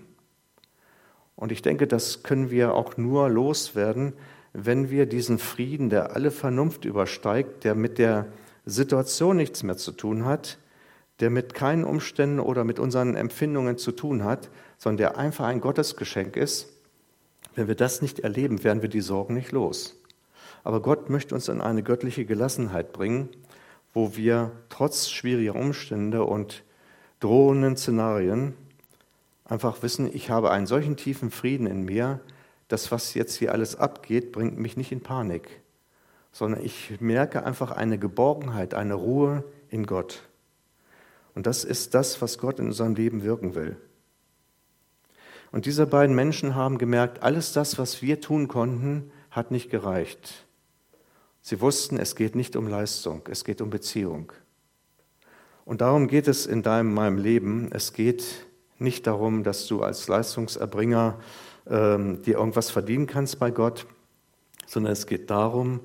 Und 1.36 1.52
ich 1.52 1.62
denke, 1.62 1.86
das 1.86 2.24
können 2.24 2.50
wir 2.50 2.74
auch 2.74 2.96
nur 2.96 3.28
loswerden, 3.30 4.14
wenn 4.54 4.90
wir 4.90 5.06
diesen 5.06 5.38
Frieden, 5.38 5.90
der 5.90 6.16
alle 6.16 6.32
Vernunft 6.32 6.86
übersteigt, 6.86 7.66
der 7.66 7.76
mit 7.76 7.98
der 7.98 8.28
Situation 8.66 9.36
nichts 9.36 9.64
mehr 9.64 9.76
zu 9.76 9.92
tun 9.92 10.24
hat, 10.24 10.60
der 11.20 11.30
mit 11.30 11.54
keinen 11.54 11.84
Umständen 11.84 12.40
oder 12.40 12.64
mit 12.64 12.80
unseren 12.80 13.18
Empfindungen 13.18 13.78
zu 13.78 13.92
tun 13.92 14.24
hat, 14.24 14.50
sondern 14.78 14.98
der 14.98 15.18
einfach 15.18 15.48
ein 15.48 15.60
Gottesgeschenk 15.60 16.38
ist, 16.38 16.72
wenn 17.56 17.68
wir 17.68 17.76
das 17.76 18.02
nicht 18.02 18.20
erleben, 18.20 18.64
werden 18.64 18.82
wir 18.82 18.90
die 18.90 19.02
Sorgen 19.02 19.34
nicht 19.34 19.52
los. 19.52 20.00
Aber 20.64 20.82
Gott 20.82 21.10
möchte 21.10 21.36
uns 21.36 21.48
in 21.48 21.62
eine 21.62 21.84
göttliche 21.84 22.26
Gelassenheit 22.26 22.94
bringen, 22.94 23.30
wo 23.94 24.16
wir 24.16 24.52
trotz 24.70 25.10
schwieriger 25.10 25.56
Umstände 25.56 26.24
und 26.24 26.64
drohenden 27.20 27.78
Szenarien 27.78 28.54
einfach 29.46 29.82
wissen, 29.84 30.10
ich 30.14 30.30
habe 30.30 30.52
einen 30.52 30.66
solchen 30.66 30.98
tiefen 30.98 31.32
Frieden 31.32 31.68
in 31.68 31.84
mir, 31.84 32.20
das, 32.68 32.92
was 32.92 33.14
jetzt 33.14 33.36
hier 33.36 33.52
alles 33.52 33.76
abgeht, 33.76 34.32
bringt 34.32 34.58
mich 34.58 34.76
nicht 34.76 34.92
in 34.92 35.02
Panik, 35.02 35.62
sondern 36.32 36.64
ich 36.64 37.00
merke 37.00 37.46
einfach 37.46 37.72
eine 37.72 38.00
Geborgenheit, 38.00 38.74
eine 38.74 38.96
Ruhe 38.96 39.44
in 39.70 39.86
Gott. 39.86 40.24
Und 41.36 41.46
das 41.46 41.64
ist 41.64 41.94
das, 41.94 42.22
was 42.22 42.38
Gott 42.38 42.60
in 42.60 42.68
unserem 42.68 42.96
Leben 42.96 43.24
wirken 43.24 43.56
will. 43.56 43.78
Und 45.56 45.66
diese 45.66 45.88
beiden 45.88 46.14
Menschen 46.14 46.54
haben 46.54 46.78
gemerkt, 46.78 47.24
alles 47.24 47.54
das, 47.54 47.78
was 47.78 48.02
wir 48.02 48.20
tun 48.20 48.50
konnten, 48.50 49.10
hat 49.32 49.52
nicht 49.52 49.70
gereicht. 49.70 50.46
Sie 51.42 51.62
wussten, 51.62 51.96
es 51.96 52.18
geht 52.18 52.36
nicht 52.36 52.58
um 52.58 52.68
Leistung, 52.68 53.22
es 53.32 53.46
geht 53.46 53.62
um 53.62 53.70
Beziehung. 53.70 54.34
Und 55.64 55.80
darum 55.80 56.10
geht 56.10 56.28
es 56.28 56.46
in 56.46 56.62
deinem, 56.62 56.94
meinem 56.94 57.18
Leben. 57.18 57.70
Es 57.72 57.94
geht 57.94 58.46
nicht 58.80 59.08
darum, 59.08 59.46
dass 59.46 59.66
du 59.66 59.82
als 59.82 60.10
Leistungserbringer 60.10 61.22
ähm, 61.68 62.22
dir 62.22 62.36
irgendwas 62.36 62.70
verdienen 62.70 63.08
kannst 63.08 63.40
bei 63.40 63.50
Gott, 63.50 63.88
sondern 64.68 64.92
es 64.92 65.08
geht 65.08 65.30
darum, 65.30 65.80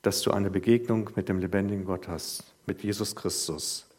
dass 0.00 0.22
du 0.22 0.30
eine 0.30 0.48
Begegnung 0.48 1.10
mit 1.14 1.28
dem 1.28 1.40
lebendigen 1.40 1.84
Gott 1.84 2.08
hast, 2.08 2.54
mit 2.64 2.82
Jesus 2.82 3.14
Christus. 3.14 3.89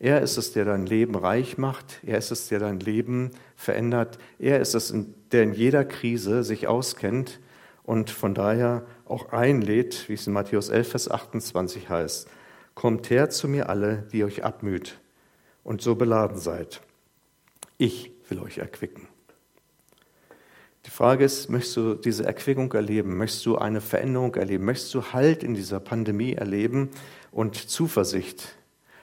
Er 0.00 0.20
ist 0.22 0.36
es, 0.36 0.52
der 0.52 0.64
dein 0.64 0.86
Leben 0.86 1.16
reich 1.16 1.58
macht. 1.58 2.00
Er 2.06 2.18
ist 2.18 2.30
es, 2.30 2.48
der 2.48 2.60
dein 2.60 2.78
Leben 2.78 3.32
verändert. 3.56 4.18
Er 4.38 4.60
ist 4.60 4.74
es, 4.74 4.94
der 5.32 5.42
in 5.42 5.52
jeder 5.52 5.84
Krise 5.84 6.44
sich 6.44 6.68
auskennt 6.68 7.40
und 7.82 8.10
von 8.10 8.34
daher 8.34 8.86
auch 9.06 9.32
einlädt, 9.32 10.08
wie 10.08 10.14
es 10.14 10.26
in 10.26 10.32
Matthäus 10.32 10.68
11, 10.68 10.88
Vers 10.88 11.10
28 11.10 11.88
heißt. 11.88 12.28
Kommt 12.74 13.10
her 13.10 13.30
zu 13.30 13.48
mir 13.48 13.68
alle, 13.68 14.06
die 14.12 14.22
euch 14.22 14.44
abmüht 14.44 15.00
und 15.64 15.82
so 15.82 15.96
beladen 15.96 16.38
seid. 16.38 16.80
Ich 17.76 18.12
will 18.28 18.40
euch 18.40 18.58
erquicken. 18.58 19.08
Die 20.86 20.90
Frage 20.90 21.24
ist, 21.24 21.50
möchtest 21.50 21.76
du 21.76 21.94
diese 21.94 22.24
Erquickung 22.24 22.72
erleben? 22.72 23.16
Möchtest 23.16 23.44
du 23.46 23.56
eine 23.56 23.80
Veränderung 23.80 24.34
erleben? 24.36 24.64
Möchtest 24.64 24.94
du 24.94 25.12
Halt 25.12 25.42
in 25.42 25.54
dieser 25.54 25.80
Pandemie 25.80 26.34
erleben 26.34 26.90
und 27.30 27.56
Zuversicht, 27.56 28.57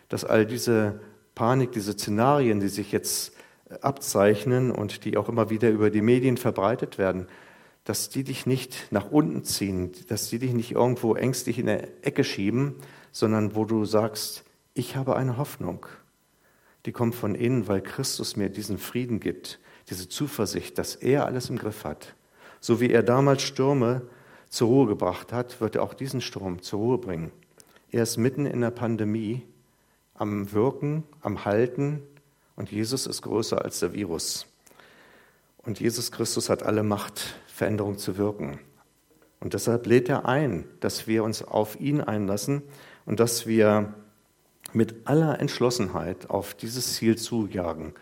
dass 0.09 0.25
all 0.25 0.45
diese 0.45 0.99
Panik, 1.33 1.71
diese 1.71 1.93
Szenarien, 1.93 2.59
die 2.59 2.67
sich 2.67 2.91
jetzt 2.91 3.33
abzeichnen 3.81 4.71
und 4.71 5.05
die 5.05 5.17
auch 5.17 5.29
immer 5.29 5.49
wieder 5.49 5.69
über 5.69 5.89
die 5.89 6.01
Medien 6.01 6.37
verbreitet 6.37 6.97
werden, 6.97 7.27
dass 7.83 8.09
die 8.09 8.23
dich 8.23 8.45
nicht 8.45 8.87
nach 8.91 9.11
unten 9.11 9.43
ziehen, 9.43 9.91
dass 10.07 10.29
die 10.29 10.39
dich 10.39 10.53
nicht 10.53 10.71
irgendwo 10.71 11.15
ängstlich 11.15 11.59
in 11.59 11.67
der 11.67 12.05
Ecke 12.05 12.23
schieben, 12.23 12.75
sondern 13.11 13.55
wo 13.55 13.65
du 13.65 13.85
sagst, 13.85 14.43
ich 14.73 14.95
habe 14.95 15.15
eine 15.15 15.37
Hoffnung. 15.37 15.85
Die 16.85 16.91
kommt 16.91 17.15
von 17.15 17.35
innen, 17.35 17.67
weil 17.67 17.81
Christus 17.81 18.35
mir 18.35 18.49
diesen 18.49 18.77
Frieden 18.77 19.19
gibt, 19.19 19.59
diese 19.89 20.09
Zuversicht, 20.09 20.77
dass 20.77 20.95
er 20.95 21.25
alles 21.25 21.49
im 21.49 21.57
Griff 21.57 21.83
hat. 21.83 22.15
So 22.59 22.81
wie 22.81 22.91
er 22.91 23.03
damals 23.03 23.43
Stürme 23.43 24.03
zur 24.49 24.67
Ruhe 24.67 24.87
gebracht 24.87 25.31
hat, 25.31 25.61
wird 25.61 25.75
er 25.75 25.83
auch 25.83 25.93
diesen 25.93 26.21
Sturm 26.21 26.61
zur 26.61 26.79
Ruhe 26.79 26.97
bringen. 26.97 27.31
Er 27.91 28.03
ist 28.03 28.17
mitten 28.17 28.45
in 28.45 28.61
der 28.61 28.71
Pandemie 28.71 29.43
am 30.15 30.51
Wirken, 30.53 31.03
am 31.21 31.45
Halten 31.45 32.01
und 32.55 32.71
Jesus 32.71 33.05
ist 33.05 33.21
größer 33.21 33.63
als 33.63 33.79
der 33.79 33.93
Virus. 33.93 34.47
Und 35.57 35.79
Jesus 35.79 36.11
Christus 36.11 36.49
hat 36.49 36.63
alle 36.63 36.83
Macht, 36.83 37.35
Veränderung 37.47 37.97
zu 37.97 38.17
wirken. 38.17 38.59
Und 39.39 39.53
deshalb 39.53 39.85
lädt 39.85 40.09
er 40.09 40.25
ein, 40.25 40.65
dass 40.79 41.07
wir 41.07 41.23
uns 41.23 41.43
auf 41.43 41.79
ihn 41.79 42.01
einlassen 42.01 42.63
und 43.05 43.19
dass 43.19 43.45
wir 43.45 43.93
mit 44.73 45.07
aller 45.07 45.39
Entschlossenheit 45.39 46.29
auf 46.29 46.53
dieses 46.53 46.95
Ziel 46.95 47.17
zujagen, 47.17 47.93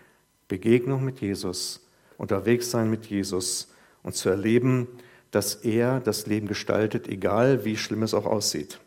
Begegnung 0.48 1.04
mit 1.04 1.22
Jesus, 1.22 1.86
unterwegs 2.18 2.72
sein 2.72 2.90
mit 2.90 3.08
Jesus 3.08 3.72
und 4.04 4.16
zu 4.16 4.30
erleben, 4.30 4.88
dass 5.32 5.56
er 5.56 6.00
das 6.00 6.28
Leben 6.28 6.48
gestaltet, 6.48 7.08
egal 7.08 7.66
wie 7.66 7.76
schlimm 7.76 8.04
es 8.04 8.14
auch 8.14 8.26
aussieht. 8.26 8.80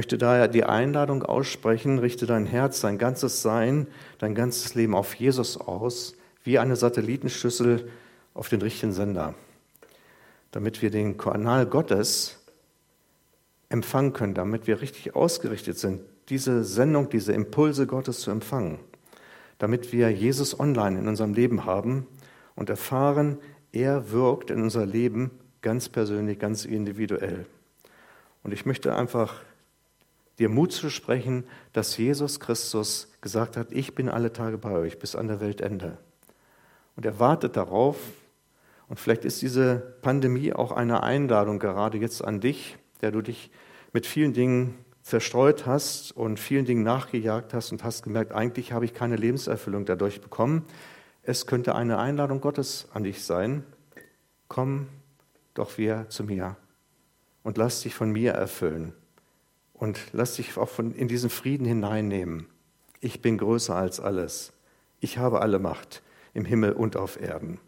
Möchte 0.00 0.16
daher 0.16 0.48
die 0.48 0.64
Einladung 0.64 1.22
aussprechen, 1.24 1.98
richte 1.98 2.24
dein 2.24 2.46
Herz, 2.46 2.80
dein 2.80 2.96
ganzes 2.96 3.42
Sein, 3.42 3.86
dein 4.16 4.34
ganzes 4.34 4.74
Leben 4.74 4.94
auf 4.94 5.12
Jesus 5.12 5.58
aus, 5.58 6.16
wie 6.42 6.58
eine 6.58 6.74
Satellitenschüssel 6.74 7.86
auf 8.32 8.48
den 8.48 8.62
richtigen 8.62 8.92
Sender, 8.92 9.34
damit 10.52 10.80
wir 10.80 10.90
den 10.90 11.18
Kanal 11.18 11.66
Gottes 11.66 12.38
empfangen 13.68 14.14
können, 14.14 14.32
damit 14.32 14.66
wir 14.66 14.80
richtig 14.80 15.14
ausgerichtet 15.14 15.76
sind, 15.76 16.00
diese 16.30 16.64
Sendung, 16.64 17.10
diese 17.10 17.34
Impulse 17.34 17.86
Gottes 17.86 18.20
zu 18.20 18.30
empfangen 18.30 18.78
damit 19.58 19.92
wir 19.92 20.08
Jesus 20.08 20.58
online 20.58 20.98
in 20.98 21.08
unserem 21.08 21.34
Leben 21.34 21.66
haben 21.66 22.06
und 22.56 22.70
erfahren, 22.70 23.36
er 23.70 24.10
wirkt 24.12 24.48
in 24.48 24.62
unser 24.62 24.86
Leben 24.86 25.30
ganz 25.60 25.90
persönlich, 25.90 26.38
ganz 26.38 26.64
individuell. 26.64 27.44
Und 28.42 28.52
ich 28.52 28.64
möchte 28.64 28.96
einfach 28.96 29.42
dir 30.40 30.48
Mut 30.48 30.72
zu 30.72 30.90
sprechen, 30.90 31.44
dass 31.72 31.96
Jesus 31.96 32.40
Christus 32.40 33.12
gesagt 33.20 33.56
hat, 33.56 33.68
ich 33.70 33.94
bin 33.94 34.08
alle 34.08 34.32
Tage 34.32 34.58
bei 34.58 34.72
euch 34.72 34.98
bis 34.98 35.14
an 35.14 35.28
der 35.28 35.40
Weltende. 35.40 35.98
Und 36.96 37.04
er 37.04 37.20
wartet 37.20 37.56
darauf, 37.56 37.96
und 38.88 38.98
vielleicht 38.98 39.24
ist 39.24 39.40
diese 39.42 39.76
Pandemie 40.02 40.52
auch 40.52 40.72
eine 40.72 41.04
Einladung 41.04 41.60
gerade 41.60 41.98
jetzt 41.98 42.24
an 42.24 42.40
dich, 42.40 42.76
der 43.02 43.12
du 43.12 43.22
dich 43.22 43.50
mit 43.92 44.06
vielen 44.06 44.32
Dingen 44.32 44.74
zerstreut 45.02 45.66
hast 45.66 46.10
und 46.12 46.40
vielen 46.40 46.64
Dingen 46.64 46.82
nachgejagt 46.82 47.54
hast 47.54 47.70
und 47.70 47.84
hast 47.84 48.02
gemerkt, 48.02 48.32
eigentlich 48.32 48.72
habe 48.72 48.84
ich 48.84 48.94
keine 48.94 49.16
Lebenserfüllung 49.16 49.84
dadurch 49.84 50.20
bekommen. 50.20 50.64
Es 51.22 51.46
könnte 51.46 51.74
eine 51.74 51.98
Einladung 51.98 52.40
Gottes 52.40 52.88
an 52.92 53.04
dich 53.04 53.24
sein. 53.24 53.62
Komm 54.48 54.88
doch 55.54 55.78
wieder 55.78 56.08
zu 56.08 56.24
mir 56.24 56.56
und 57.42 57.58
lass 57.58 57.82
dich 57.82 57.94
von 57.94 58.10
mir 58.10 58.32
erfüllen 58.32 58.92
und 59.80 59.98
lass 60.12 60.34
dich 60.34 60.58
auch 60.58 60.68
von, 60.68 60.94
in 60.94 61.08
diesen 61.08 61.30
Frieden 61.30 61.64
hineinnehmen. 61.64 62.46
Ich 63.00 63.22
bin 63.22 63.38
größer 63.38 63.74
als 63.74 63.98
alles. 63.98 64.52
Ich 65.00 65.16
habe 65.16 65.40
alle 65.40 65.58
Macht 65.58 66.02
im 66.34 66.44
Himmel 66.44 66.72
und 66.72 66.96
auf 66.96 67.18
Erden. 67.18 67.58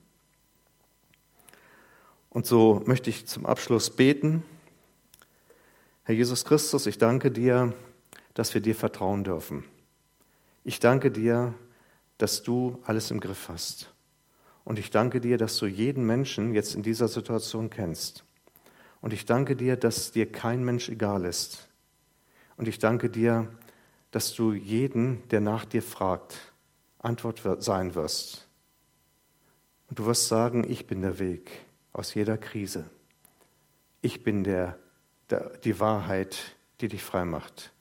Und 2.28 2.44
so 2.46 2.82
möchte 2.84 3.08
ich 3.08 3.26
zum 3.26 3.46
Abschluss 3.46 3.88
beten. 3.88 4.42
Herr 6.04 6.14
Jesus 6.14 6.44
Christus, 6.44 6.86
ich 6.86 6.98
danke 6.98 7.30
dir, 7.30 7.72
dass 8.34 8.52
wir 8.52 8.60
dir 8.60 8.74
vertrauen 8.74 9.24
dürfen. 9.24 9.64
Ich 10.64 10.80
danke 10.80 11.10
dir, 11.10 11.54
dass 12.18 12.42
du 12.42 12.78
alles 12.84 13.10
im 13.10 13.20
Griff 13.20 13.48
hast. 13.48 13.90
Und 14.64 14.78
ich 14.78 14.90
danke 14.90 15.22
dir, 15.22 15.38
dass 15.38 15.56
du 15.56 15.64
jeden 15.64 16.04
Menschen 16.04 16.52
jetzt 16.52 16.74
in 16.74 16.82
dieser 16.82 17.08
Situation 17.08 17.70
kennst. 17.70 18.24
Und 19.00 19.14
ich 19.14 19.24
danke 19.24 19.56
dir, 19.56 19.76
dass 19.76 20.12
dir 20.12 20.30
kein 20.30 20.62
Mensch 20.62 20.90
egal 20.90 21.24
ist. 21.24 21.71
Und 22.62 22.68
ich 22.68 22.78
danke 22.78 23.10
dir, 23.10 23.48
dass 24.12 24.34
du 24.34 24.52
jeden, 24.52 25.26
der 25.30 25.40
nach 25.40 25.64
dir 25.64 25.82
fragt, 25.82 26.52
Antwort 27.00 27.42
sein 27.60 27.96
wirst. 27.96 28.46
Und 29.88 29.98
du 29.98 30.06
wirst 30.06 30.28
sagen, 30.28 30.62
ich 30.70 30.86
bin 30.86 31.02
der 31.02 31.18
Weg 31.18 31.50
aus 31.92 32.14
jeder 32.14 32.38
Krise. 32.38 32.88
Ich 34.00 34.22
bin 34.22 34.44
der, 34.44 34.78
der, 35.28 35.58
die 35.64 35.80
Wahrheit, 35.80 36.54
die 36.80 36.86
dich 36.86 37.02
frei 37.02 37.24
macht. 37.24 37.72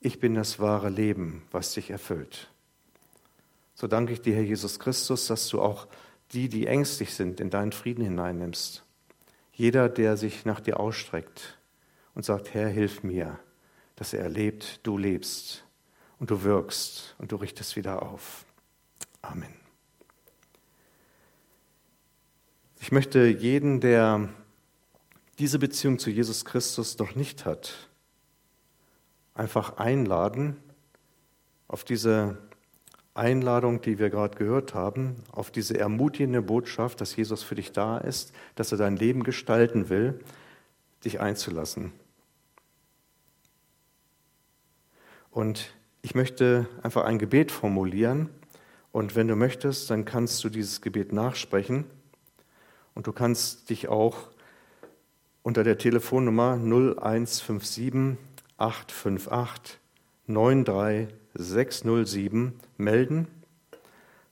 Ich 0.00 0.18
bin 0.18 0.34
das 0.34 0.58
wahre 0.58 0.88
Leben, 0.88 1.42
was 1.50 1.74
dich 1.74 1.90
erfüllt. 1.90 2.50
So 3.74 3.86
danke 3.86 4.14
ich 4.14 4.22
dir, 4.22 4.34
Herr 4.34 4.44
Jesus 4.44 4.78
Christus, 4.78 5.26
dass 5.26 5.46
du 5.48 5.60
auch 5.60 5.88
die, 6.32 6.48
die 6.48 6.68
ängstlich 6.68 7.12
sind, 7.12 7.38
in 7.38 7.50
deinen 7.50 7.72
Frieden 7.72 8.02
hineinnimmst. 8.02 8.82
Jeder, 9.52 9.90
der 9.90 10.16
sich 10.16 10.46
nach 10.46 10.60
dir 10.60 10.80
ausstreckt 10.80 11.58
und 12.14 12.24
sagt, 12.24 12.54
Herr, 12.54 12.70
hilf 12.70 13.02
mir, 13.02 13.38
dass 13.96 14.12
er 14.12 14.22
erlebt, 14.22 14.80
du 14.82 14.96
lebst 14.96 15.64
und 16.18 16.30
du 16.30 16.42
wirkst 16.42 17.14
und 17.18 17.32
du 17.32 17.36
richtest 17.36 17.76
wieder 17.76 18.02
auf. 18.02 18.44
Amen. 19.22 19.54
Ich 22.80 22.92
möchte 22.92 23.26
jeden, 23.26 23.80
der 23.80 24.28
diese 25.38 25.58
Beziehung 25.58 25.98
zu 25.98 26.10
Jesus 26.10 26.44
Christus 26.44 26.98
noch 26.98 27.14
nicht 27.14 27.44
hat, 27.44 27.88
einfach 29.34 29.76
einladen, 29.78 30.56
auf 31.68 31.84
diese 31.84 32.38
Einladung, 33.14 33.80
die 33.80 33.98
wir 33.98 34.10
gerade 34.10 34.36
gehört 34.36 34.74
haben, 34.74 35.16
auf 35.32 35.50
diese 35.50 35.78
ermutigende 35.78 36.42
Botschaft, 36.42 37.00
dass 37.00 37.16
Jesus 37.16 37.42
für 37.42 37.54
dich 37.54 37.72
da 37.72 37.98
ist, 37.98 38.32
dass 38.54 38.72
er 38.72 38.78
dein 38.78 38.96
Leben 38.96 39.24
gestalten 39.24 39.88
will, 39.88 40.20
dich 41.04 41.20
einzulassen. 41.20 41.92
Und 45.36 45.68
ich 46.00 46.14
möchte 46.14 46.66
einfach 46.82 47.04
ein 47.04 47.18
Gebet 47.18 47.52
formulieren 47.52 48.30
und 48.90 49.14
wenn 49.16 49.28
du 49.28 49.36
möchtest, 49.36 49.90
dann 49.90 50.06
kannst 50.06 50.42
du 50.42 50.48
dieses 50.48 50.80
Gebet 50.80 51.12
nachsprechen 51.12 51.84
und 52.94 53.06
du 53.06 53.12
kannst 53.12 53.68
dich 53.68 53.88
auch 53.88 54.30
unter 55.42 55.62
der 55.62 55.76
Telefonnummer 55.76 56.54
0157 56.54 58.16
858 58.56 59.78
93607 60.26 62.54
melden. 62.78 63.28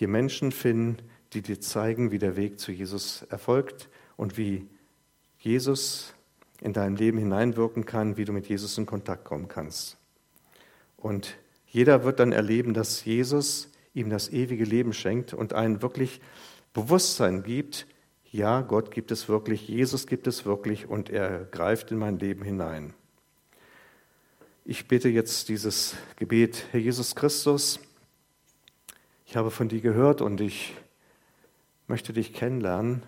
hier 0.00 0.08
Menschen 0.08 0.50
finden, 0.50 0.96
die 1.34 1.42
dir 1.42 1.60
zeigen, 1.60 2.10
wie 2.10 2.18
der 2.18 2.34
Weg 2.34 2.58
zu 2.58 2.72
Jesus 2.72 3.20
erfolgt 3.28 3.90
und 4.16 4.38
wie 4.38 4.66
Jesus 5.38 6.14
in 6.62 6.72
dein 6.72 6.96
Leben 6.96 7.18
hineinwirken 7.18 7.84
kann, 7.84 8.16
wie 8.16 8.24
du 8.24 8.32
mit 8.32 8.48
Jesus 8.48 8.78
in 8.78 8.86
Kontakt 8.86 9.26
kommen 9.26 9.46
kannst. 9.46 9.98
Und 10.96 11.36
jeder 11.66 12.02
wird 12.02 12.18
dann 12.18 12.32
erleben, 12.32 12.72
dass 12.72 13.04
Jesus 13.04 13.68
ihm 13.92 14.08
das 14.08 14.30
ewige 14.30 14.64
Leben 14.64 14.94
schenkt 14.94 15.34
und 15.34 15.52
ein 15.52 15.82
wirklich 15.82 16.22
Bewusstsein 16.72 17.42
gibt, 17.42 17.86
ja, 18.32 18.62
Gott 18.62 18.92
gibt 18.92 19.10
es 19.10 19.28
wirklich, 19.28 19.68
Jesus 19.68 20.06
gibt 20.06 20.26
es 20.26 20.46
wirklich 20.46 20.88
und 20.88 21.10
er 21.10 21.44
greift 21.44 21.90
in 21.90 21.98
mein 21.98 22.18
Leben 22.18 22.42
hinein. 22.42 22.94
Ich 24.64 24.88
bete 24.88 25.10
jetzt 25.10 25.50
dieses 25.50 25.94
Gebet, 26.16 26.64
Herr 26.70 26.80
Jesus 26.80 27.14
Christus, 27.14 27.80
ich 29.30 29.36
habe 29.36 29.52
von 29.52 29.68
dir 29.68 29.80
gehört 29.80 30.22
und 30.22 30.40
ich 30.40 30.74
möchte 31.86 32.12
dich 32.12 32.32
kennenlernen. 32.32 33.04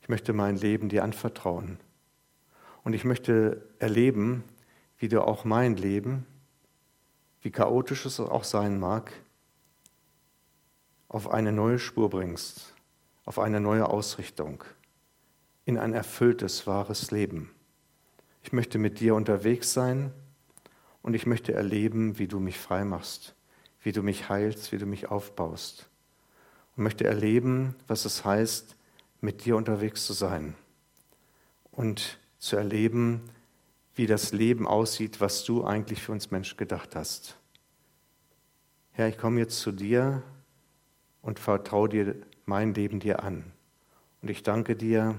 Ich 0.00 0.08
möchte 0.08 0.32
mein 0.32 0.56
Leben 0.56 0.88
dir 0.88 1.04
anvertrauen. 1.04 1.78
Und 2.82 2.94
ich 2.94 3.04
möchte 3.04 3.68
erleben, 3.78 4.42
wie 4.96 5.08
du 5.08 5.22
auch 5.22 5.44
mein 5.44 5.76
Leben, 5.76 6.24
wie 7.42 7.50
chaotisch 7.50 8.06
es 8.06 8.20
auch 8.20 8.44
sein 8.44 8.80
mag, 8.80 9.12
auf 11.08 11.28
eine 11.30 11.52
neue 11.52 11.78
Spur 11.78 12.08
bringst, 12.08 12.74
auf 13.26 13.38
eine 13.38 13.60
neue 13.60 13.90
Ausrichtung, 13.90 14.64
in 15.66 15.76
ein 15.76 15.92
erfülltes, 15.92 16.66
wahres 16.66 17.10
Leben. 17.10 17.50
Ich 18.42 18.54
möchte 18.54 18.78
mit 18.78 18.98
dir 18.98 19.14
unterwegs 19.14 19.74
sein 19.74 20.10
und 21.02 21.12
ich 21.12 21.26
möchte 21.26 21.52
erleben, 21.52 22.18
wie 22.18 22.28
du 22.28 22.40
mich 22.40 22.58
frei 22.58 22.86
machst, 22.86 23.34
wie 23.82 23.92
du 23.92 24.02
mich 24.02 24.28
heilst, 24.28 24.72
wie 24.72 24.78
du 24.78 24.86
mich 24.86 25.10
aufbaust. 25.10 25.88
Und 26.76 26.84
möchte 26.84 27.04
erleben, 27.04 27.74
was 27.86 28.04
es 28.04 28.24
heißt, 28.24 28.76
mit 29.20 29.44
dir 29.44 29.56
unterwegs 29.56 30.06
zu 30.06 30.12
sein 30.12 30.54
und 31.70 32.18
zu 32.38 32.56
erleben, 32.56 33.22
wie 33.94 34.06
das 34.06 34.32
Leben 34.32 34.66
aussieht, 34.66 35.20
was 35.20 35.44
du 35.44 35.64
eigentlich 35.64 36.02
für 36.02 36.12
uns 36.12 36.30
Menschen 36.30 36.56
gedacht 36.56 36.96
hast. 36.96 37.36
Herr, 38.92 39.08
ich 39.08 39.18
komme 39.18 39.40
jetzt 39.40 39.58
zu 39.60 39.72
dir 39.72 40.22
und 41.20 41.38
vertraue 41.38 41.88
dir 41.88 42.16
mein 42.46 42.74
Leben 42.74 43.00
dir 43.00 43.22
an. 43.22 43.44
Und 44.20 44.28
ich 44.30 44.42
danke 44.42 44.76
dir, 44.76 45.18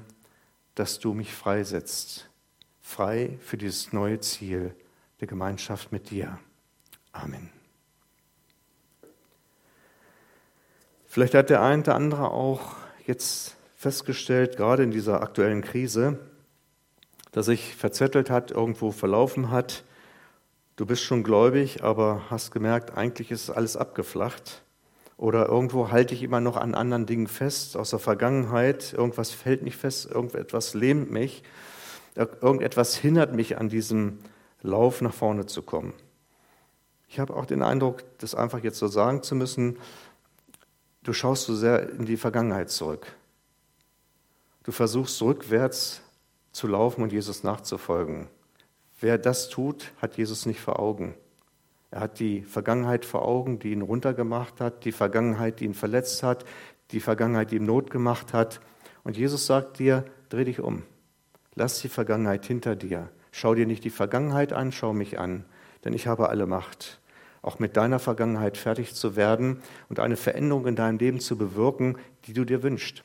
dass 0.76 1.00
du 1.00 1.14
mich 1.14 1.34
freisetzt, 1.34 2.30
frei 2.82 3.38
für 3.42 3.58
dieses 3.58 3.94
neue 3.94 4.20
Ziel 4.20 4.76
der 5.20 5.28
Gemeinschaft 5.28 5.92
mit 5.92 6.10
dir. 6.10 6.40
Amen. 7.12 7.63
Vielleicht 11.14 11.36
hat 11.36 11.52
der 11.52 11.62
eine 11.62 11.84
oder 11.84 11.94
andere 11.94 12.32
auch 12.32 12.72
jetzt 13.06 13.56
festgestellt, 13.76 14.58
gerade 14.58 14.82
in 14.82 14.90
dieser 14.90 15.22
aktuellen 15.22 15.62
Krise, 15.62 16.18
dass 17.32 17.46
sich 17.46 17.76
verzettelt 17.76 18.32
hat, 18.32 18.50
irgendwo 18.50 18.90
verlaufen 18.90 19.52
hat. 19.52 19.84
Du 20.76 20.88
bist 20.88 21.04
schon 21.04 21.22
gläubig, 21.22 21.84
aber 21.84 22.24
hast 22.32 22.50
gemerkt, 22.50 22.98
eigentlich 22.98 23.30
ist 23.30 23.52
alles 23.52 23.78
abgeflacht. 23.78 24.64
Oder 25.16 25.48
irgendwo 25.50 25.92
halte 25.92 26.16
ich 26.16 26.24
immer 26.24 26.42
noch 26.42 26.58
an 26.58 26.74
anderen 26.74 27.06
Dingen 27.06 27.28
fest 27.28 27.78
aus 27.78 27.92
der 27.92 28.00
Vergangenheit. 28.00 28.92
Irgendwas 28.94 29.30
fällt 29.30 29.62
nicht 29.62 29.78
fest, 29.78 30.10
irgendetwas 30.10 30.74
lähmt 30.74 31.12
mich. 31.12 31.44
Irgendetwas 32.16 32.96
hindert 32.96 33.36
mich 33.36 33.60
an 33.60 33.70
diesem 33.70 34.18
Lauf 34.64 35.00
nach 35.02 35.14
vorne 35.14 35.46
zu 35.46 35.62
kommen. 35.62 35.94
Ich 37.08 37.20
habe 37.20 37.36
auch 37.36 37.46
den 37.46 37.62
Eindruck, 37.62 38.02
das 38.18 38.34
einfach 38.34 38.64
jetzt 38.64 38.80
so 38.80 38.88
sagen 38.88 39.22
zu 39.22 39.36
müssen, 39.36 39.78
du 41.04 41.14
schaust 41.14 41.46
so 41.46 41.56
sehr 41.56 41.90
in 41.90 42.06
die 42.06 42.18
Vergangenheit 42.18 42.70
zurück. 42.70 43.08
Du 44.64 44.72
versuchst 44.72 45.22
rückwärts 45.22 46.02
zu 46.52 46.68
laufen 46.68 47.04
und 47.04 47.12
Jesus 47.12 47.44
nachzufolgen. 47.44 48.28
Wer 49.02 49.18
das 49.18 49.50
tut, 49.50 49.92
hat 50.02 50.18
Jesus 50.18 50.46
nicht 50.46 50.62
vor 50.62 50.80
Augen. 50.80 51.16
Er 51.92 52.00
hat 52.00 52.20
die 52.20 52.42
Vergangenheit 52.42 53.06
vor 53.06 53.24
Augen, 53.24 53.60
die 53.60 53.72
ihn 53.72 53.82
runtergemacht 53.82 54.62
hat, 54.62 54.86
die 54.86 54.92
Vergangenheit, 54.92 55.60
die 55.60 55.66
ihn 55.66 55.74
verletzt 55.74 56.24
hat, 56.24 56.46
die 56.92 57.02
Vergangenheit, 57.02 57.52
die 57.52 57.58
ihm 57.58 57.66
Not 57.66 57.92
gemacht 57.92 58.34
hat. 58.34 58.62
Und 59.04 59.18
Jesus 59.18 59.46
sagt 59.46 59.80
dir, 59.80 60.06
dreh 60.30 60.46
dich 60.46 60.60
um. 60.60 60.84
Lass 61.56 61.82
die 61.82 61.90
Vergangenheit 61.90 62.46
hinter 62.46 62.76
dir. 62.76 63.10
Schau 63.32 63.54
dir 63.56 63.66
nicht 63.66 63.84
die 63.84 63.90
Vergangenheit 63.90 64.54
an, 64.54 64.72
schau 64.72 64.94
mich 64.94 65.20
an, 65.20 65.46
denn 65.84 65.94
ich 65.94 66.08
habe 66.08 66.30
alle 66.30 66.46
Macht, 66.46 67.00
auch 67.44 67.60
mit 67.60 67.78
deiner 67.78 68.00
Vergangenheit 68.00 68.58
fertig 68.58 68.96
zu 68.96 69.16
werden 69.16 69.62
und 69.90 70.00
eine 70.00 70.18
Veränderung 70.18 70.66
in 70.66 70.76
deinem 70.76 70.98
Leben 70.98 71.20
zu 71.20 71.38
bewirken, 71.38 71.98
die 72.26 72.34
du 72.34 72.44
dir 72.44 72.64
wünschst. 72.64 73.04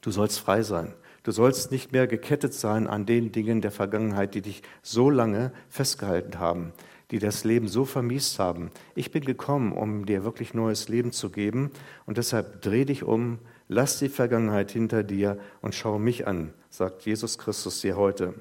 Du 0.00 0.10
sollst 0.10 0.40
frei 0.40 0.62
sein. 0.62 0.92
Du 1.22 1.30
sollst 1.30 1.70
nicht 1.70 1.92
mehr 1.92 2.08
gekettet 2.08 2.54
sein 2.54 2.88
an 2.88 3.06
den 3.06 3.30
Dingen 3.30 3.60
der 3.60 3.72
Vergangenheit, 3.72 4.34
die 4.34 4.42
dich 4.42 4.62
so 4.82 5.10
lange 5.10 5.52
festgehalten 5.68 6.40
haben 6.40 6.72
die 7.10 7.18
das 7.18 7.44
Leben 7.44 7.68
so 7.68 7.84
vermiest 7.84 8.38
haben. 8.38 8.70
Ich 8.94 9.10
bin 9.10 9.24
gekommen, 9.24 9.72
um 9.72 10.06
dir 10.06 10.24
wirklich 10.24 10.54
neues 10.54 10.88
Leben 10.88 11.12
zu 11.12 11.30
geben 11.30 11.70
und 12.04 12.18
deshalb 12.18 12.62
dreh 12.62 12.84
dich 12.84 13.04
um, 13.04 13.38
lass 13.68 13.98
die 13.98 14.08
Vergangenheit 14.08 14.72
hinter 14.72 15.04
dir 15.04 15.38
und 15.60 15.74
schau 15.74 15.98
mich 15.98 16.26
an, 16.26 16.52
sagt 16.68 17.02
Jesus 17.02 17.38
Christus 17.38 17.80
dir 17.80 17.96
heute. 17.96 18.34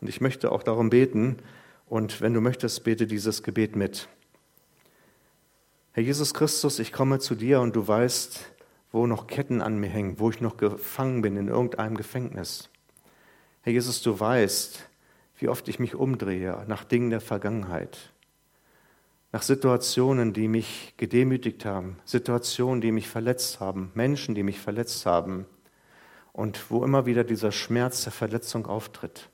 Und 0.00 0.08
ich 0.08 0.20
möchte 0.20 0.50
auch 0.52 0.62
darum 0.62 0.90
beten 0.90 1.36
und 1.86 2.20
wenn 2.20 2.34
du 2.34 2.40
möchtest, 2.40 2.84
bete 2.84 3.06
dieses 3.06 3.42
Gebet 3.42 3.76
mit. 3.76 4.08
Herr 5.92 6.02
Jesus 6.02 6.34
Christus, 6.34 6.78
ich 6.78 6.92
komme 6.92 7.20
zu 7.20 7.34
dir 7.34 7.60
und 7.60 7.74
du 7.74 7.86
weißt, 7.86 8.52
wo 8.92 9.06
noch 9.06 9.26
Ketten 9.26 9.62
an 9.62 9.78
mir 9.78 9.88
hängen, 9.88 10.18
wo 10.18 10.30
ich 10.30 10.40
noch 10.40 10.56
gefangen 10.56 11.22
bin 11.22 11.36
in 11.36 11.48
irgendeinem 11.48 11.96
Gefängnis. 11.96 12.68
Herr 13.62 13.72
Jesus, 13.72 14.02
du 14.02 14.18
weißt, 14.18 14.88
wie 15.38 15.48
oft 15.48 15.68
ich 15.68 15.78
mich 15.78 15.94
umdrehe 15.94 16.64
nach 16.66 16.84
Dingen 16.84 17.10
der 17.10 17.20
Vergangenheit, 17.20 18.12
nach 19.32 19.42
Situationen, 19.42 20.32
die 20.32 20.48
mich 20.48 20.94
gedemütigt 20.96 21.64
haben, 21.64 21.98
Situationen, 22.04 22.80
die 22.80 22.92
mich 22.92 23.08
verletzt 23.08 23.60
haben, 23.60 23.90
Menschen, 23.94 24.34
die 24.34 24.42
mich 24.42 24.60
verletzt 24.60 25.04
haben 25.06 25.46
und 26.32 26.70
wo 26.70 26.84
immer 26.84 27.06
wieder 27.06 27.24
dieser 27.24 27.52
Schmerz 27.52 28.04
der 28.04 28.12
Verletzung 28.12 28.66
auftritt. 28.66 29.28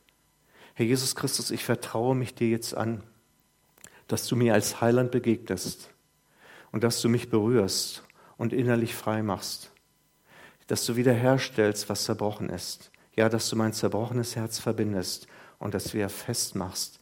Herr 0.75 0.87
Jesus 0.87 1.15
Christus, 1.15 1.51
ich 1.51 1.65
vertraue 1.65 2.15
mich 2.15 2.35
dir 2.35 2.49
jetzt 2.49 2.75
an, 2.75 3.03
dass 4.09 4.27
du 4.27 4.37
mir 4.37 4.55
als 4.55 4.81
Heiland 4.81 5.11
begegnest 5.11 5.91
und 6.71 6.85
dass 6.85 7.01
du 7.01 7.09
mich 7.09 7.31
berührst 7.31 8.03
und 8.37 8.53
innerlich 8.53 8.95
frei 8.95 9.23
machst 9.23 9.73
dass 10.73 10.87
du 10.87 10.97
wiederherstellst, 10.97 11.91
was 11.91 12.05
zerbrochen 12.05 12.49
ist. 12.49 12.91
Ja, 13.15 13.29
dass 13.29 13.51
du 13.51 13.57
mein 13.57 13.75
zerbrochenes 13.75 14.37
Herz 14.37 14.59
verbindest 14.59 15.27
und 15.59 15.75
das 15.75 15.93
wieder 15.93 16.09
festmachst 16.09 16.99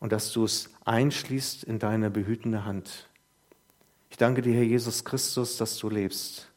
und 0.00 0.12
dass 0.12 0.32
du 0.32 0.44
es 0.44 0.70
einschließt 0.86 1.62
in 1.64 1.78
deine 1.78 2.10
behütende 2.10 2.64
Hand. 2.64 3.10
Ich 4.08 4.16
danke 4.16 4.40
dir, 4.40 4.54
Herr 4.54 4.62
Jesus 4.62 5.04
Christus, 5.04 5.58
dass 5.58 5.76
du 5.76 5.90
lebst 5.90 6.50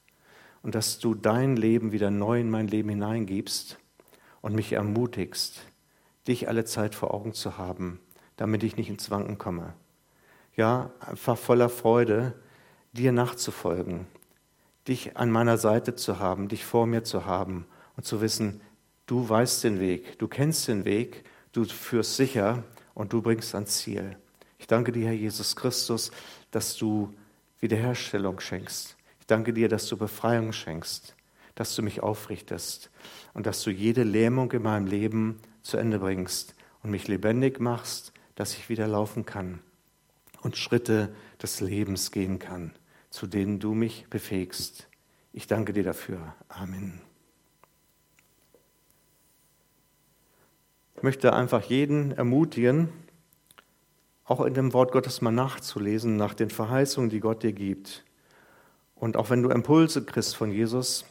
und 0.61 0.75
dass 0.75 0.99
du 0.99 1.13
dein 1.13 1.57
Leben 1.57 1.91
wieder 1.91 2.09
neu 2.09 2.39
in 2.39 2.49
mein 2.49 2.69
Leben 2.69 2.87
hineingibst 2.87 3.77
und 4.39 4.55
mich 4.55 4.71
ermutigst, 4.71 5.65
dich 6.29 6.47
alle 6.47 6.63
Zeit 6.63 6.95
vor 6.95 7.13
Augen 7.13 7.33
zu 7.33 7.57
haben, 7.57 7.99
damit 8.37 8.63
ich 8.63 8.77
nicht 8.77 8.89
ins 8.89 9.11
Wanken 9.11 9.37
komme. 9.37 9.73
Ja, 10.55 10.91
einfach 10.99 11.37
voller 11.37 11.69
Freude, 11.69 12.33
dir 12.93 13.11
nachzufolgen, 13.11 14.07
dich 14.87 15.17
an 15.17 15.31
meiner 15.31 15.57
Seite 15.57 15.95
zu 15.95 16.19
haben, 16.19 16.47
dich 16.47 16.65
vor 16.65 16.85
mir 16.85 17.03
zu 17.03 17.25
haben 17.25 17.65
und 17.97 18.05
zu 18.05 18.21
wissen, 18.21 18.61
du 19.05 19.27
weißt 19.27 19.63
den 19.63 19.79
Weg, 19.79 20.17
du 20.19 20.27
kennst 20.27 20.67
den 20.67 20.85
Weg, 20.85 21.23
du 21.51 21.65
führst 21.65 22.15
sicher 22.15 22.63
und 22.93 23.13
du 23.13 23.21
bringst 23.21 23.55
ans 23.55 23.79
Ziel. 23.79 24.17
Ich 24.57 24.67
danke 24.67 24.91
dir, 24.91 25.07
Herr 25.07 25.13
Jesus 25.13 25.55
Christus, 25.55 26.11
dass 26.51 26.75
du 26.77 27.13
Wiederherstellung 27.59 28.39
schenkst. 28.39 28.95
Ich 29.19 29.25
danke 29.25 29.53
dir, 29.53 29.69
dass 29.69 29.87
du 29.87 29.97
Befreiung 29.97 30.53
schenkst, 30.53 31.15
dass 31.55 31.75
du 31.75 31.81
mich 31.81 32.01
aufrichtest 32.01 32.89
und 33.33 33.45
dass 33.45 33.63
du 33.63 33.71
jede 33.71 34.03
Lähmung 34.03 34.51
in 34.51 34.63
meinem 34.63 34.85
Leben 34.85 35.39
zu 35.61 35.77
Ende 35.77 35.99
bringst 35.99 36.55
und 36.83 36.91
mich 36.91 37.07
lebendig 37.07 37.59
machst, 37.59 38.13
dass 38.35 38.53
ich 38.53 38.69
wieder 38.69 38.87
laufen 38.87 39.25
kann 39.25 39.59
und 40.41 40.57
Schritte 40.57 41.13
des 41.41 41.59
Lebens 41.59 42.11
gehen 42.11 42.39
kann, 42.39 42.71
zu 43.09 43.27
denen 43.27 43.59
du 43.59 43.73
mich 43.73 44.07
befähigst. 44.09 44.87
Ich 45.33 45.47
danke 45.47 45.73
dir 45.73 45.83
dafür. 45.83 46.35
Amen. 46.47 47.01
Ich 50.95 51.03
möchte 51.03 51.33
einfach 51.33 51.63
jeden 51.63 52.11
ermutigen, 52.11 52.89
auch 54.25 54.41
in 54.41 54.53
dem 54.53 54.73
Wort 54.73 54.91
Gottes 54.91 55.21
mal 55.21 55.31
nachzulesen, 55.31 56.17
nach 56.17 56.33
den 56.33 56.49
Verheißungen, 56.49 57.09
die 57.09 57.19
Gott 57.19 57.41
dir 57.41 57.53
gibt. 57.53 58.03
Und 58.95 59.15
auch 59.15 59.29
wenn 59.29 59.41
du 59.41 59.49
Impulse 59.49 60.03
kriegst 60.03 60.35
von 60.35 60.51
Jesus, 60.51 61.05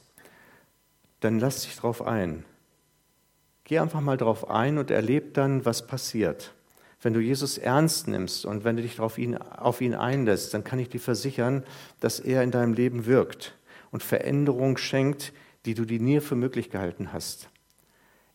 dann 1.21 1.39
lass 1.41 1.63
dich 1.63 1.77
darauf 1.77 2.03
ein. 2.03 2.45
Geh 3.69 3.81
einfach 3.81 4.01
mal 4.01 4.17
darauf 4.17 4.49
ein 4.49 4.79
und 4.79 4.91
erleb 4.91 5.35
dann, 5.35 5.67
was 5.67 5.87
passiert. 5.87 6.55
Wenn 7.03 7.13
du 7.13 7.21
Jesus 7.21 7.59
ernst 7.59 8.09
nimmst 8.09 8.47
und 8.47 8.65
wenn 8.65 8.77
du 8.77 8.83
dich 8.83 8.99
auf 8.99 9.19
ihn, 9.19 9.37
auf 9.37 9.83
ihn 9.83 9.95
einlässt, 9.95 10.55
dann 10.55 10.65
kann 10.65 10.79
ich 10.79 10.89
dir 10.89 11.01
versichern, 11.01 11.65
dass 12.01 12.19
er 12.19 12.43
in 12.43 12.51
deinem 12.51 12.73
Leben 12.73 13.05
wirkt 13.05 13.55
und 13.91 14.03
Veränderung 14.03 14.79
schenkt, 14.79 15.35
die 15.67 15.75
du 15.75 15.85
dir 15.85 16.01
nie 16.01 16.21
für 16.21 16.35
möglich 16.35 16.71
gehalten 16.71 17.13
hast. 17.13 17.51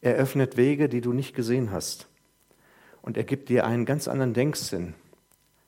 Er 0.02 0.14
öffnet 0.14 0.56
Wege, 0.56 0.88
die 0.88 1.02
du 1.02 1.14
nicht 1.14 1.36
gesehen 1.36 1.72
hast. 1.72 2.08
Und 3.02 3.18
er 3.18 3.24
gibt 3.24 3.50
dir 3.50 3.66
einen 3.66 3.86
ganz 3.86 4.08
anderen 4.08 4.36
Denksinn, 4.36 4.94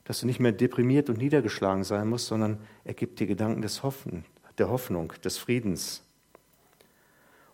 dass 0.03 0.19
du 0.19 0.27
nicht 0.27 0.39
mehr 0.39 0.51
deprimiert 0.51 1.09
und 1.09 1.17
niedergeschlagen 1.17 1.83
sein 1.83 2.07
musst, 2.07 2.27
sondern 2.27 2.59
er 2.83 2.93
gibt 2.93 3.19
dir 3.19 3.25
Gedanken 3.25 3.63
des 3.63 3.81
Hoffen, 3.81 4.25
der 4.59 4.69
Hoffnung, 4.69 5.13
des 5.23 5.39
Friedens. 5.39 6.03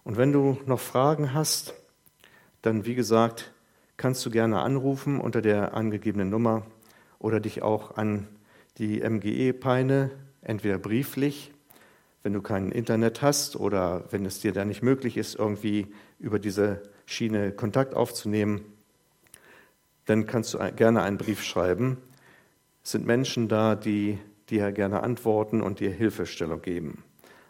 Und 0.03 0.17
wenn 0.17 0.33
du 0.33 0.57
noch 0.65 0.81
Fragen 0.81 1.33
hast, 1.33 1.73
dann 2.61 2.85
wie 2.85 2.95
gesagt, 2.95 3.51
kannst 3.97 4.25
du 4.25 4.29
gerne 4.29 4.59
anrufen 4.59 5.19
unter 5.19 5.41
der 5.41 5.73
angegebenen 5.73 6.29
Nummer 6.29 6.65
oder 7.19 7.39
dich 7.39 7.61
auch 7.61 7.97
an 7.97 8.27
die 8.77 9.01
MGE-Peine, 9.01 10.11
entweder 10.41 10.77
brieflich, 10.77 11.51
wenn 12.23 12.33
du 12.33 12.41
kein 12.41 12.71
Internet 12.71 13.21
hast 13.21 13.55
oder 13.55 14.05
wenn 14.11 14.25
es 14.25 14.39
dir 14.39 14.53
da 14.53 14.65
nicht 14.65 14.83
möglich 14.83 15.17
ist, 15.17 15.35
irgendwie 15.35 15.87
über 16.19 16.39
diese 16.39 16.81
Schiene 17.05 17.51
Kontakt 17.51 17.95
aufzunehmen, 17.95 18.61
dann 20.05 20.25
kannst 20.25 20.53
du 20.53 20.59
gerne 20.75 21.03
einen 21.03 21.17
Brief 21.17 21.43
schreiben. 21.43 21.97
Es 22.83 22.91
sind 22.91 23.05
Menschen 23.05 23.47
da, 23.47 23.75
die 23.75 24.19
dir 24.49 24.71
gerne 24.71 25.03
antworten 25.03 25.61
und 25.61 25.79
dir 25.79 25.91
Hilfestellung 25.91 26.61
geben. 26.61 27.03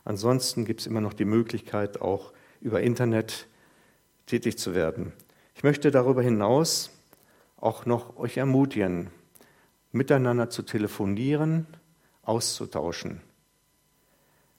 Ansonsten 0.04 0.66
gibt 0.66 0.82
es 0.82 0.88
immer 0.88 1.02
noch 1.02 1.14
die 1.14 1.26
Möglichkeit, 1.26 2.02
auch 2.02 2.34
über 2.62 2.82
Internet 2.82 3.48
tätig 4.32 4.58
zu 4.58 4.74
werden. 4.74 5.12
Ich 5.56 5.64
möchte 5.64 5.92
darüber 5.92 6.22
hinaus 6.22 6.90
auch 7.58 7.86
noch 7.86 8.16
euch 8.16 8.38
ermutigen, 8.38 9.10
miteinander 9.92 10.50
zu 10.50 10.62
telefonieren, 10.62 11.68
auszutauschen. 12.24 13.20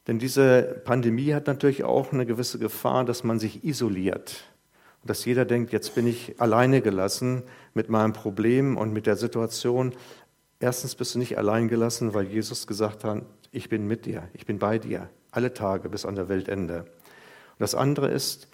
Denn 0.06 0.18
diese 0.18 0.82
Pandemie 0.84 1.32
hat 1.32 1.46
natürlich 1.46 1.84
auch 1.84 2.12
eine 2.12 2.26
gewisse 2.26 2.58
Gefahr, 2.58 3.06
dass 3.06 3.24
man 3.24 3.38
sich 3.38 3.64
isoliert. 3.64 4.44
Und 5.00 5.08
dass 5.08 5.24
jeder 5.24 5.46
denkt, 5.46 5.72
jetzt 5.72 5.94
bin 5.94 6.06
ich 6.06 6.38
alleine 6.38 6.82
gelassen 6.82 7.42
mit 7.72 7.88
meinem 7.88 8.12
Problem 8.12 8.76
und 8.76 8.92
mit 8.92 9.06
der 9.06 9.16
Situation. 9.16 9.94
Erstens 10.60 10.96
bist 10.96 11.14
du 11.14 11.18
nicht 11.18 11.38
allein 11.38 11.68
gelassen, 11.68 12.12
weil 12.12 12.26
Jesus 12.26 12.66
gesagt 12.66 13.04
hat, 13.04 13.22
ich 13.52 13.70
bin 13.70 13.86
mit 13.86 14.04
dir, 14.04 14.28
ich 14.34 14.44
bin 14.44 14.58
bei 14.58 14.78
dir, 14.78 15.08
alle 15.30 15.54
Tage 15.54 15.88
bis 15.88 16.04
an 16.04 16.14
der 16.14 16.28
Weltende. 16.28 16.80
Und 16.80 17.60
das 17.60 17.74
andere 17.74 18.10
ist, 18.10 18.48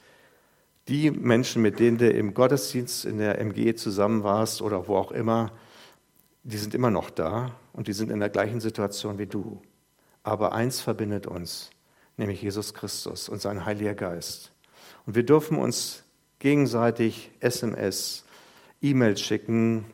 die 0.89 1.11
Menschen, 1.11 1.61
mit 1.61 1.79
denen 1.79 1.99
du 1.99 2.11
im 2.11 2.33
Gottesdienst 2.33 3.05
in 3.05 3.19
der 3.19 3.39
MG 3.39 3.75
zusammen 3.75 4.25
warst 4.25 4.63
oder 4.63 4.89
wo 4.89 4.97
auch 4.97 5.13
immer, 5.13 5.53
die 6.45 6.57
sind 6.57 6.75
immer 6.75 6.91
noch 6.91 7.11
da 7.11 7.55
und 7.75 7.89
die 7.89 7.93
sind 7.93 8.11
in 8.11 8.21
der 8.21 8.31
gleichen 8.31 8.61
Situation 8.61 9.19
wie 9.19 9.27
du. 9.27 9.61
Aber 10.23 10.53
eins 10.53 10.81
verbindet 10.81 11.27
uns, 11.27 11.71
nämlich 12.17 12.41
Jesus 12.41 12.73
Christus 12.73 13.29
und 13.29 13.43
sein 13.43 13.67
Heiliger 13.67 13.95
Geist. 13.95 14.53
Und 15.05 15.15
wir 15.15 15.25
dürfen 15.25 15.59
uns 15.59 16.05
gegenseitig 16.39 17.31
SMS, 17.41 18.25
E-Mails 18.81 19.21
schicken, 19.21 19.85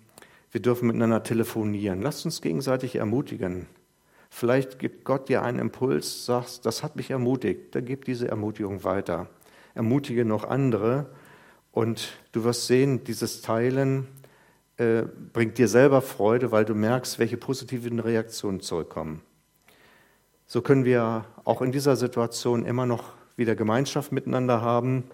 wir 0.52 0.62
dürfen 0.62 0.86
miteinander 0.86 1.24
telefonieren. 1.24 2.02
Lasst 2.02 2.24
uns 2.24 2.40
gegenseitig 2.40 2.96
ermutigen. 2.96 3.66
Vielleicht 4.30 4.78
gibt 4.78 5.04
Gott 5.04 5.28
dir 5.28 5.42
einen 5.42 5.58
Impuls, 5.58 6.26
sagst, 6.26 6.66
das 6.66 6.84
hat 6.84 6.94
mich 6.94 7.10
ermutigt, 7.10 7.74
dann 7.74 7.84
gib 7.84 8.04
diese 8.04 8.28
Ermutigung 8.28 8.84
weiter 8.84 9.28
ermutige 9.74 10.24
noch 10.24 10.44
andere 10.44 11.06
und 11.72 12.12
du 12.32 12.44
wirst 12.44 12.66
sehen, 12.66 13.04
dieses 13.04 13.42
Teilen 13.42 14.06
äh, 14.76 15.02
bringt 15.32 15.58
dir 15.58 15.68
selber 15.68 16.02
Freude, 16.02 16.52
weil 16.52 16.64
du 16.64 16.74
merkst, 16.74 17.18
welche 17.18 17.36
positiven 17.36 18.00
Reaktionen 18.00 18.60
zurückkommen. 18.60 19.22
So 20.46 20.62
können 20.62 20.84
wir 20.84 21.24
auch 21.44 21.62
in 21.62 21.72
dieser 21.72 21.96
Situation 21.96 22.64
immer 22.64 22.86
noch 22.86 23.12
wieder 23.36 23.56
Gemeinschaft 23.56 24.12
miteinander 24.12 24.62
haben 24.62 25.04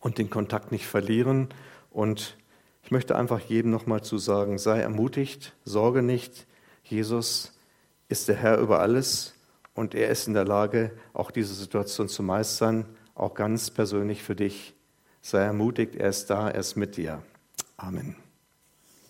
und 0.00 0.18
den 0.18 0.30
Kontakt 0.30 0.70
nicht 0.72 0.86
verlieren. 0.86 1.48
Und 1.90 2.36
ich 2.82 2.90
möchte 2.90 3.16
einfach 3.16 3.40
jedem 3.40 3.70
nochmal 3.70 4.02
zu 4.02 4.18
sagen, 4.18 4.58
sei 4.58 4.80
ermutigt, 4.80 5.54
sorge 5.64 6.02
nicht. 6.02 6.46
Jesus 6.84 7.58
ist 8.08 8.28
der 8.28 8.36
Herr 8.36 8.58
über 8.58 8.80
alles 8.80 9.34
und 9.74 9.94
er 9.94 10.08
ist 10.10 10.28
in 10.28 10.34
der 10.34 10.44
Lage, 10.44 10.92
auch 11.12 11.30
diese 11.30 11.54
Situation 11.54 12.08
zu 12.08 12.22
meistern 12.22 12.84
auch 13.18 13.34
ganz 13.34 13.70
persönlich 13.70 14.22
für 14.22 14.36
dich. 14.36 14.74
Sei 15.20 15.42
ermutigt, 15.42 15.96
er 15.96 16.08
ist 16.08 16.30
da, 16.30 16.48
er 16.48 16.60
ist 16.60 16.76
mit 16.76 16.96
dir. 16.96 17.22
Amen. 17.76 18.27